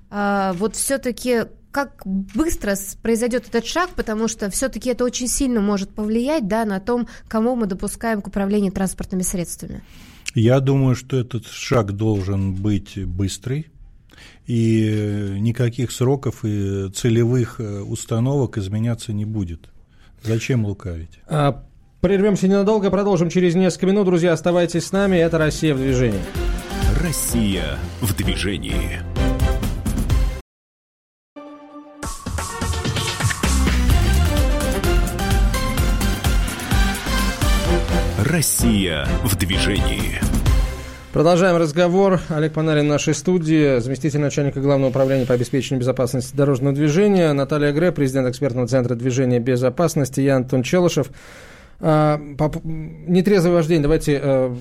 Э, 0.10 0.54
вот 0.56 0.76
все-таки 0.76 1.46
как 1.72 2.02
быстро 2.06 2.76
произойдет 3.04 3.48
этот 3.48 3.66
шаг, 3.66 3.92
потому 3.96 4.28
что 4.28 4.50
все-таки 4.50 4.90
это 4.90 5.04
очень 5.04 5.28
сильно 5.28 5.62
может 5.62 5.90
повлиять 5.92 6.48
да, 6.48 6.66
на 6.66 6.80
том, 6.80 7.08
кому 7.28 7.56
мы 7.56 7.68
допускаем 7.68 8.22
к 8.22 8.28
управлению 8.28 8.72
транспортными 8.72 9.22
средствами. 9.22 9.84
Я 10.34 10.60
думаю, 10.60 10.96
что 10.96 11.18
этот 11.18 11.46
шаг 11.46 11.92
должен 11.94 12.54
быть 12.56 13.06
быстрый, 13.06 13.68
и 14.48 15.36
никаких 15.40 15.92
сроков 15.92 16.44
и 16.44 16.90
целевых 16.90 17.60
э, 17.60 17.82
установок 17.82 18.58
изменяться 18.58 19.14
не 19.14 19.26
будет. 19.26 19.70
Зачем 20.24 20.66
лукавить? 20.66 21.20
А, 21.28 21.64
Прервемся 22.08 22.48
ненадолго, 22.48 22.90
продолжим 22.90 23.30
через 23.30 23.54
несколько 23.54 23.88
минут. 23.88 24.06
Друзья, 24.06 24.32
оставайтесь 24.32 24.86
с 24.86 24.94
нами. 24.94 25.18
Это 25.18 25.38
«Россия 25.38 25.74
в 25.76 25.78
движении». 25.78 26.22
«Россия 27.04 27.78
в 28.00 28.16
движении». 28.16 29.02
«Россия 38.24 39.06
в 39.26 39.36
движении». 39.36 40.22
Продолжаем 41.12 41.58
разговор. 41.58 42.22
Олег 42.30 42.54
Панарин 42.54 42.86
в 42.86 42.90
нашей 42.90 43.16
студии, 43.16 43.80
заместитель 43.80 44.22
начальника 44.22 44.62
Главного 44.62 44.92
управления 44.92 45.26
по 45.26 45.34
обеспечению 45.34 45.82
безопасности 45.82 46.34
дорожного 46.34 46.74
движения, 46.74 47.34
Наталья 47.34 47.74
Гре, 47.74 47.92
президент 47.92 48.30
экспертного 48.30 48.68
центра 48.68 48.96
движения 48.96 49.40
безопасности, 49.40 50.22
я 50.22 50.38
Антон 50.38 50.64
Челышев. 50.64 51.10
А, 51.80 52.20
нетрезвое 52.64 53.54
вождение, 53.54 53.84
давайте 53.84 54.20
э, 54.22 54.56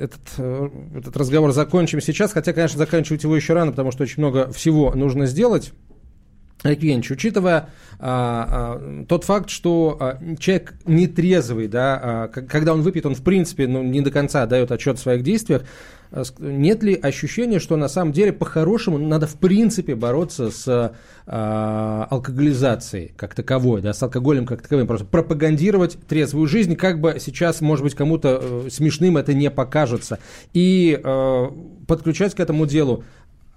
этот, 0.00 0.20
э, 0.38 0.68
этот 0.96 1.16
разговор 1.16 1.52
закончим 1.52 2.00
сейчас, 2.00 2.32
хотя, 2.32 2.52
конечно, 2.52 2.78
заканчивать 2.78 3.22
его 3.22 3.36
еще 3.36 3.52
рано, 3.52 3.70
потому 3.70 3.92
что 3.92 4.02
очень 4.02 4.20
много 4.22 4.50
всего 4.52 4.92
нужно 4.92 5.26
сделать. 5.26 5.72
Евгеньевич, 6.64 7.10
учитывая 7.10 7.70
а, 8.00 8.78
а, 8.80 9.04
тот 9.06 9.24
факт, 9.24 9.48
что 9.50 9.96
а, 10.00 10.18
человек 10.38 10.74
нетрезвый, 10.86 11.68
да, 11.68 12.00
а, 12.02 12.28
когда 12.28 12.74
он 12.74 12.82
выпьет, 12.82 13.06
он 13.06 13.14
в 13.14 13.22
принципе 13.22 13.68
ну, 13.68 13.82
не 13.82 14.00
до 14.00 14.10
конца 14.10 14.44
дает 14.46 14.72
отчет 14.72 14.98
в 14.98 15.02
своих 15.02 15.22
действиях, 15.22 15.62
а, 16.10 16.22
нет 16.40 16.82
ли 16.82 16.94
ощущения, 16.94 17.60
что 17.60 17.76
на 17.76 17.88
самом 17.88 18.12
деле 18.12 18.32
по-хорошему 18.32 18.98
надо 18.98 19.26
в 19.26 19.34
принципе 19.34 19.94
бороться 19.94 20.50
с 20.50 20.92
а, 21.26 22.06
алкоголизацией 22.10 23.12
как 23.16 23.34
таковой, 23.34 23.82
да, 23.82 23.92
с 23.92 24.02
алкоголем 24.02 24.46
как 24.46 24.62
таковым, 24.62 24.86
просто 24.86 25.06
пропагандировать 25.06 25.98
трезвую 26.08 26.48
жизнь, 26.48 26.74
как 26.74 27.00
бы 27.00 27.18
сейчас, 27.20 27.60
может 27.60 27.84
быть, 27.84 27.94
кому-то 27.94 28.40
э, 28.40 28.68
смешным 28.70 29.16
это 29.16 29.34
не 29.34 29.50
покажется, 29.50 30.18
и 30.54 30.98
э, 31.02 31.46
подключать 31.86 32.34
к 32.34 32.40
этому 32.40 32.66
делу 32.66 33.04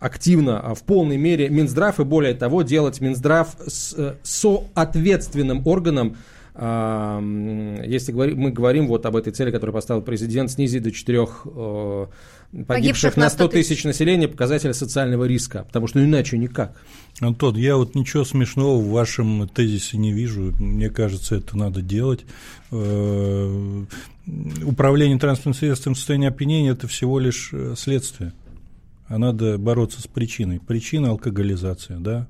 активно, 0.02 0.60
а, 0.60 0.74
в 0.74 0.84
полной 0.84 1.18
мере 1.18 1.48
Минздрав, 1.48 2.00
и 2.00 2.04
более 2.04 2.34
того, 2.34 2.64
делать 2.64 3.00
Минздрав 3.00 3.56
с, 3.66 3.94
э, 3.96 4.16
соответственным 4.24 5.66
органом, 5.66 6.18
если 6.54 8.12
мы 8.12 8.52
говорим 8.52 8.88
вот 8.88 9.06
об 9.06 9.16
этой 9.16 9.32
цели, 9.32 9.52
которую 9.52 9.74
поставил 9.74 10.02
президент, 10.02 10.52
снизить 10.52 10.84
до 10.84 10.92
четырех 10.92 11.46
э, 11.46 12.08
погибших, 12.52 12.68
погибших 12.68 13.18
на 13.18 13.30
100 13.30 13.48
тысяч 13.48 13.86
населения 13.86 14.28
показатель 14.28 14.74
социального 14.74 15.24
риска, 15.24 15.64
потому 15.64 15.88
что 15.88 16.04
иначе 16.04 16.38
никак. 16.38 16.76
Антон, 17.22 17.56
я 17.56 17.78
вот 17.78 17.96
ничего 17.96 18.26
смешного 18.26 18.82
в 18.82 18.90
вашем 18.90 19.48
тезисе 19.48 19.98
не 19.98 20.12
вижу. 20.12 20.54
Мне 20.60 20.90
кажется, 20.90 21.36
это 21.36 21.58
надо 21.58 21.82
делать. 21.82 22.26
Э, 22.72 23.86
управление 24.66 25.18
транспортным 25.20 25.54
средством 25.54 25.94
в 25.94 25.98
состоянии 25.98 26.28
опьянения– 26.28 26.72
это 26.74 26.90
всего 26.90 27.18
лишь 27.18 27.54
следствие 27.78 28.34
а 29.12 29.18
надо 29.18 29.58
бороться 29.58 30.02
с 30.02 30.08
причиной. 30.08 30.62
Причина– 30.62 31.10
алкоголизация, 31.12 32.00
да? 32.00 32.28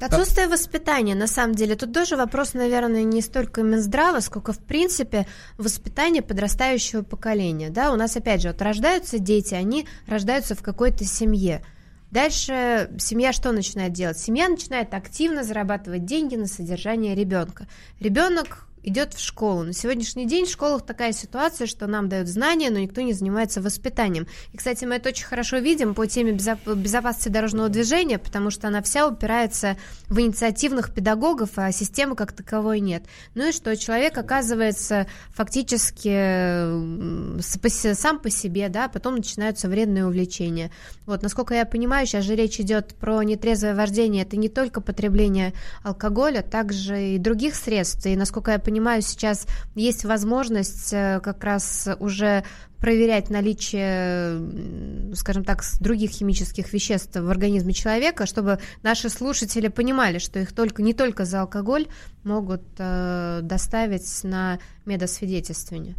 Отсутствие 0.00 0.46
воспитания, 0.46 1.16
на 1.16 1.26
самом 1.26 1.56
деле, 1.56 1.74
тут 1.74 1.92
тоже 1.92 2.16
вопрос, 2.16 2.54
наверное, 2.54 3.02
не 3.02 3.20
столько 3.20 3.64
Минздрава, 3.64 4.20
сколько, 4.20 4.52
в 4.52 4.60
принципе, 4.60 5.26
воспитания 5.56 6.22
подрастающего 6.22 7.02
поколения. 7.02 7.70
Да, 7.70 7.92
у 7.92 7.96
нас, 7.96 8.16
опять 8.16 8.40
же, 8.40 8.48
вот 8.48 8.62
рождаются 8.62 9.18
дети, 9.18 9.54
они 9.54 9.88
рождаются 10.06 10.54
в 10.54 10.62
какой-то 10.62 11.04
семье. 11.04 11.64
Дальше 12.12 12.92
семья 13.00 13.32
что 13.32 13.50
начинает 13.50 13.92
делать? 13.92 14.18
Семья 14.18 14.48
начинает 14.48 14.94
активно 14.94 15.42
зарабатывать 15.42 16.04
деньги 16.04 16.36
на 16.36 16.46
содержание 16.46 17.16
ребенка. 17.16 17.66
Ребенок 17.98 18.68
идет 18.88 19.14
в 19.14 19.20
школу. 19.20 19.62
На 19.62 19.72
сегодняшний 19.72 20.26
день 20.26 20.46
в 20.46 20.50
школах 20.50 20.84
такая 20.84 21.12
ситуация, 21.12 21.66
что 21.66 21.86
нам 21.86 22.08
дают 22.08 22.28
знания, 22.28 22.70
но 22.70 22.78
никто 22.78 23.00
не 23.00 23.12
занимается 23.12 23.60
воспитанием. 23.60 24.26
И, 24.52 24.56
кстати, 24.56 24.84
мы 24.84 24.96
это 24.96 25.10
очень 25.10 25.26
хорошо 25.26 25.58
видим 25.58 25.94
по 25.94 26.06
теме 26.06 26.32
безопасности 26.32 27.28
дорожного 27.28 27.68
движения, 27.68 28.18
потому 28.18 28.50
что 28.50 28.68
она 28.68 28.82
вся 28.82 29.06
упирается 29.06 29.76
в 30.08 30.18
инициативных 30.20 30.92
педагогов, 30.92 31.50
а 31.56 31.70
системы 31.70 32.16
как 32.16 32.32
таковой 32.32 32.80
нет. 32.80 33.04
Ну 33.34 33.48
и 33.48 33.52
что 33.52 33.76
человек 33.76 34.16
оказывается 34.16 35.06
фактически 35.30 36.08
сам 37.94 38.18
по 38.18 38.30
себе, 38.30 38.68
да, 38.68 38.88
потом 38.88 39.16
начинаются 39.16 39.68
вредные 39.68 40.06
увлечения. 40.06 40.70
Вот, 41.04 41.22
насколько 41.22 41.54
я 41.54 41.66
понимаю, 41.66 42.06
сейчас 42.06 42.24
же 42.24 42.34
речь 42.34 42.58
идет 42.60 42.94
про 42.94 43.22
нетрезвое 43.22 43.74
вождение, 43.74 44.22
это 44.22 44.36
не 44.36 44.48
только 44.48 44.80
потребление 44.80 45.52
алкоголя, 45.82 46.42
также 46.42 47.14
и 47.14 47.18
других 47.18 47.54
средств. 47.54 48.06
И, 48.06 48.16
насколько 48.16 48.52
я 48.52 48.58
понимаю, 48.58 48.77
сейчас 49.06 49.46
есть 49.74 50.04
возможность 50.04 50.92
э, 50.92 51.20
как 51.22 51.44
раз 51.44 51.88
уже 51.98 52.44
проверять 52.78 53.28
наличие, 53.28 55.14
скажем 55.14 55.44
так, 55.44 55.62
других 55.80 56.10
химических 56.10 56.72
веществ 56.72 57.16
в 57.16 57.28
организме 57.28 57.72
человека, 57.72 58.26
чтобы 58.26 58.60
наши 58.82 59.08
слушатели 59.08 59.68
понимали, 59.68 60.18
что 60.18 60.38
их 60.38 60.52
только 60.52 60.82
не 60.82 60.94
только 60.94 61.24
за 61.24 61.40
алкоголь 61.42 61.86
могут 62.22 62.62
э, 62.78 63.40
доставить 63.42 64.22
на 64.22 64.58
медосвидетельствование. 64.86 65.96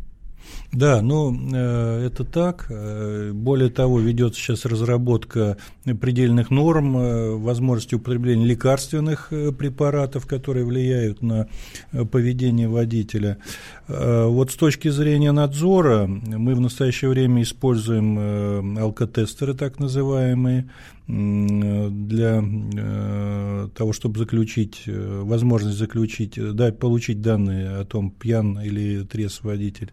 Да, 0.72 1.02
ну 1.02 1.36
э, 1.54 2.06
это 2.06 2.24
так. 2.24 2.68
Э, 2.70 3.32
более 3.34 3.70
того, 3.70 4.00
ведется 4.00 4.40
сейчас 4.40 4.66
разработка 4.66 5.58
предельных 6.00 6.52
норм 6.52 6.98
э, 6.98 7.36
возможности 7.36 7.96
употребления 7.96 8.46
лекарственных 8.46 9.30
препаратов, 9.58 10.28
которые 10.28 10.66
влияют 10.66 11.22
на 11.22 11.48
поведение 12.12 12.68
водителя. 12.68 13.38
Вот 13.90 14.52
с 14.52 14.56
точки 14.56 14.90
зрения 14.90 15.32
надзора 15.32 16.06
мы 16.06 16.54
в 16.54 16.62
настоящее 16.62 17.10
время 17.10 17.42
используем 17.42 18.78
алкотестеры, 18.78 19.56
так 19.56 19.80
называемые, 19.80 20.70
для 21.08 22.44
того, 23.76 23.94
чтобы 23.94 24.20
заключить, 24.20 24.84
возможность 24.86 25.80
заключить, 25.80 26.38
да, 26.54 26.72
получить 26.72 27.20
данные 27.22 27.78
о 27.78 27.86
том, 27.86 28.12
пьян 28.12 28.60
или 28.62 29.04
трезв 29.06 29.44
водитель. 29.44 29.92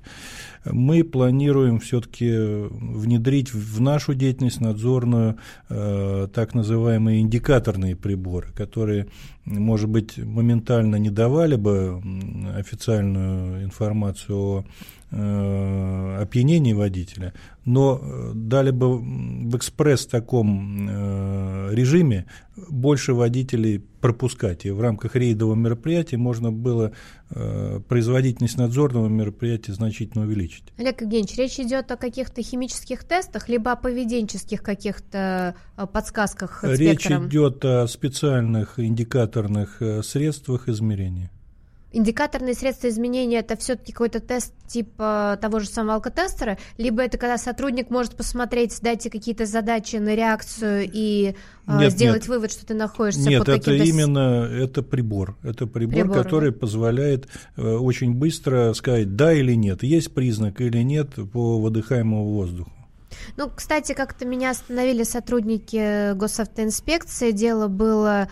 Мы 0.70 1.04
планируем 1.04 1.80
все-таки 1.80 2.30
внедрить 2.36 3.54
в 3.54 3.80
нашу 3.80 4.12
деятельность 4.14 4.60
надзорную 4.60 5.38
э, 5.68 6.28
так 6.34 6.54
называемые 6.54 7.20
индикаторные 7.20 7.96
приборы, 7.96 8.48
которые, 8.52 9.06
может 9.46 9.88
быть, 9.88 10.18
моментально 10.18 10.96
не 10.96 11.10
давали 11.10 11.56
бы 11.56 12.02
официальную 12.56 13.64
информацию 13.64 14.36
о 14.36 14.64
опьянении 15.16 16.72
водителя, 16.72 17.32
но 17.64 18.00
э, 18.00 18.32
дали 18.34 18.70
бы 18.70 18.98
в 18.98 19.56
экспресс 19.56 20.06
таком 20.06 20.88
э, 20.88 21.74
режиме 21.74 22.26
больше 22.68 23.14
водителей 23.14 23.80
пропускать. 24.00 24.66
И 24.66 24.70
в 24.70 24.80
рамках 24.80 25.16
рейдового 25.16 25.54
мероприятия 25.54 26.16
можно 26.16 26.52
было 26.52 26.92
э, 27.30 27.80
производительность 27.88 28.56
надзорного 28.56 29.08
мероприятия 29.08 29.72
значительно 29.72 30.24
увеличить. 30.24 30.64
Олег 30.78 31.00
Евгеньевич, 31.00 31.36
речь 31.36 31.58
идет 31.58 31.90
о 31.90 31.96
каких-то 31.96 32.42
химических 32.42 33.04
тестах, 33.04 33.48
либо 33.48 33.72
о 33.72 33.76
поведенческих 33.76 34.62
каких-то 34.62 35.54
подсказках? 35.92 36.62
Речь 36.62 37.06
идет 37.06 37.64
о 37.64 37.86
специальных 37.88 38.78
индикаторных 38.78 39.82
средствах 40.02 40.68
измерения. 40.68 41.30
Индикаторные 41.96 42.52
средства 42.52 42.88
изменения 42.88 43.38
это 43.38 43.56
все-таки 43.56 43.90
какой-то 43.90 44.20
тест 44.20 44.52
типа 44.66 45.38
того 45.40 45.60
же 45.60 45.66
самого 45.66 45.94
алкотестера, 45.94 46.58
либо 46.76 47.02
это 47.02 47.16
когда 47.16 47.38
сотрудник 47.38 47.88
может 47.88 48.16
посмотреть, 48.16 48.78
дать 48.82 49.00
тебе 49.00 49.12
какие-то 49.12 49.46
задачи 49.46 49.96
на 49.96 50.14
реакцию 50.14 50.90
и 50.92 51.34
а, 51.64 51.80
нет, 51.80 51.92
сделать 51.92 52.22
нет. 52.22 52.28
вывод, 52.28 52.52
что 52.52 52.66
ты 52.66 52.74
находишься 52.74 53.26
нет, 53.26 53.38
под 53.38 53.48
это 53.48 53.72
именно 53.72 54.44
это 54.44 54.82
прибор, 54.82 55.38
это 55.42 55.66
прибор, 55.66 56.02
прибор 56.02 56.22
который 56.22 56.50
да? 56.50 56.58
позволяет 56.58 57.28
э, 57.56 57.62
очень 57.62 58.12
быстро 58.12 58.74
сказать 58.74 59.16
да 59.16 59.32
или 59.32 59.54
нет, 59.54 59.82
есть 59.82 60.12
признак 60.12 60.60
или 60.60 60.82
нет 60.82 61.14
по 61.32 61.58
выдыхаемому 61.58 62.26
воздуху. 62.26 62.70
Ну, 63.38 63.48
кстати, 63.48 63.94
как-то 63.94 64.26
меня 64.26 64.50
остановили 64.50 65.02
сотрудники 65.02 66.12
госавтоинспекции. 66.12 67.30
Дело 67.30 67.68
было 67.68 68.28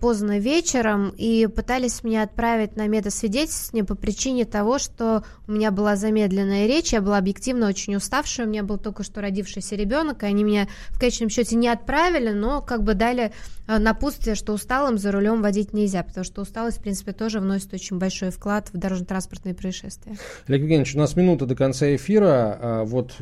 поздно 0.00 0.38
вечером 0.38 1.10
и 1.16 1.46
пытались 1.46 2.04
меня 2.04 2.22
отправить 2.22 2.76
на 2.76 2.86
медосвидетельствование 2.86 3.84
по 3.84 3.96
причине 3.96 4.44
того, 4.44 4.78
что 4.78 5.24
у 5.48 5.52
меня 5.52 5.70
была 5.70 5.96
замедленная 5.96 6.66
речь, 6.66 6.92
я 6.92 7.00
была 7.00 7.18
объективно 7.18 7.68
очень 7.68 7.96
уставшая, 7.96 8.46
у 8.46 8.48
меня 8.48 8.62
был 8.62 8.78
только 8.78 9.02
что 9.02 9.20
родившийся 9.20 9.74
ребенок, 9.74 10.22
и 10.22 10.26
они 10.26 10.44
меня 10.44 10.68
в 10.90 10.98
конечном 10.98 11.28
счете 11.28 11.56
не 11.56 11.68
отправили, 11.68 12.30
но 12.30 12.62
как 12.62 12.82
бы 12.84 12.94
дали 12.94 13.32
а, 13.66 13.78
напутствие, 13.78 14.34
что 14.34 14.52
усталым 14.52 14.98
за 14.98 15.10
рулем 15.10 15.42
водить 15.42 15.72
нельзя, 15.72 16.02
потому 16.02 16.24
что 16.24 16.42
усталость, 16.42 16.78
в 16.78 16.82
принципе, 16.82 17.12
тоже 17.12 17.40
вносит 17.40 17.72
очень 17.72 17.98
большой 17.98 18.30
вклад 18.30 18.68
в 18.72 18.76
дорожно-транспортные 18.76 19.54
происшествия. 19.54 20.16
Олег 20.46 20.60
Евгеньевич, 20.60 20.94
у 20.94 20.98
нас 20.98 21.16
минута 21.16 21.46
до 21.46 21.56
конца 21.56 21.94
эфира. 21.94 22.58
А, 22.60 22.84
вот 22.84 23.14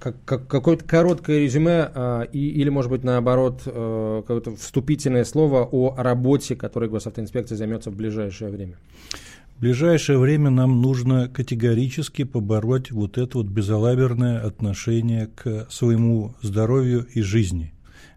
как, 0.00 0.16
как, 0.24 0.46
какое-то 0.46 0.84
короткое 0.84 1.38
резюме 1.38 2.26
или, 2.32 2.68
может 2.68 2.90
быть, 2.90 3.04
наоборот, 3.04 3.62
какое-то 3.64 4.56
вступительное 4.56 5.24
слово 5.24 5.64
о 5.70 5.94
работе, 5.96 6.56
которой 6.56 6.88
госавтоинспекция 6.88 7.56
займется 7.56 7.90
в 7.90 7.96
ближайшее 7.96 8.50
время? 8.50 8.76
В 9.56 9.60
ближайшее 9.60 10.18
время 10.18 10.48
нам 10.48 10.80
нужно 10.80 11.28
категорически 11.28 12.24
побороть 12.24 12.90
вот 12.90 13.18
это 13.18 13.38
вот 13.38 13.46
безалаберное 13.46 14.40
отношение 14.40 15.26
к 15.26 15.66
своему 15.70 16.34
здоровью 16.40 17.06
и 17.12 17.20
жизни. 17.20 17.74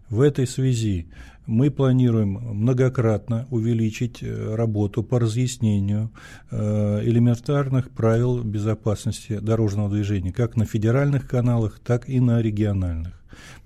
В 0.08 0.22
этой 0.22 0.46
связи 0.46 1.06
мы 1.46 1.70
планируем 1.70 2.38
многократно 2.40 3.46
увеличить 3.50 4.22
э, 4.22 4.54
работу 4.54 5.02
по 5.02 5.20
разъяснению 5.20 6.10
э, 6.50 7.02
элементарных 7.04 7.90
правил 7.90 8.42
безопасности 8.42 9.38
дорожного 9.38 9.90
движения, 9.90 10.32
как 10.32 10.56
на 10.56 10.64
федеральных 10.64 11.28
каналах, 11.28 11.78
так 11.84 12.08
и 12.08 12.20
на 12.20 12.40
региональных. 12.40 13.12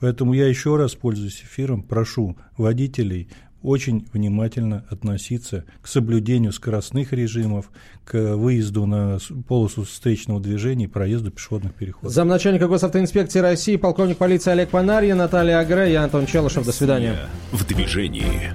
Поэтому 0.00 0.32
я 0.32 0.48
еще 0.48 0.76
раз, 0.76 0.94
пользуясь 0.94 1.42
эфиром, 1.42 1.82
прошу 1.82 2.36
водителей 2.56 3.28
очень 3.62 4.06
внимательно 4.12 4.84
относиться 4.88 5.64
к 5.82 5.88
соблюдению 5.88 6.52
скоростных 6.52 7.12
режимов, 7.12 7.70
к 8.04 8.36
выезду 8.36 8.86
на 8.86 9.18
полосу 9.46 9.84
встречного 9.84 10.40
движения 10.40 10.84
и 10.84 10.88
проезду 10.88 11.30
пешеходных 11.30 11.74
переходов. 11.74 12.12
Замначальника 12.12 12.68
госавтоинспекции 12.68 13.40
России, 13.40 13.76
полковник 13.76 14.16
полиции 14.16 14.50
Олег 14.50 14.70
Панарья, 14.70 15.14
Наталья 15.14 15.58
Агре, 15.58 15.92
я 15.92 16.04
Антон 16.04 16.26
Челышев. 16.26 16.64
До 16.64 16.72
свидания. 16.72 17.16
В 17.52 17.66
движении. 17.66 18.52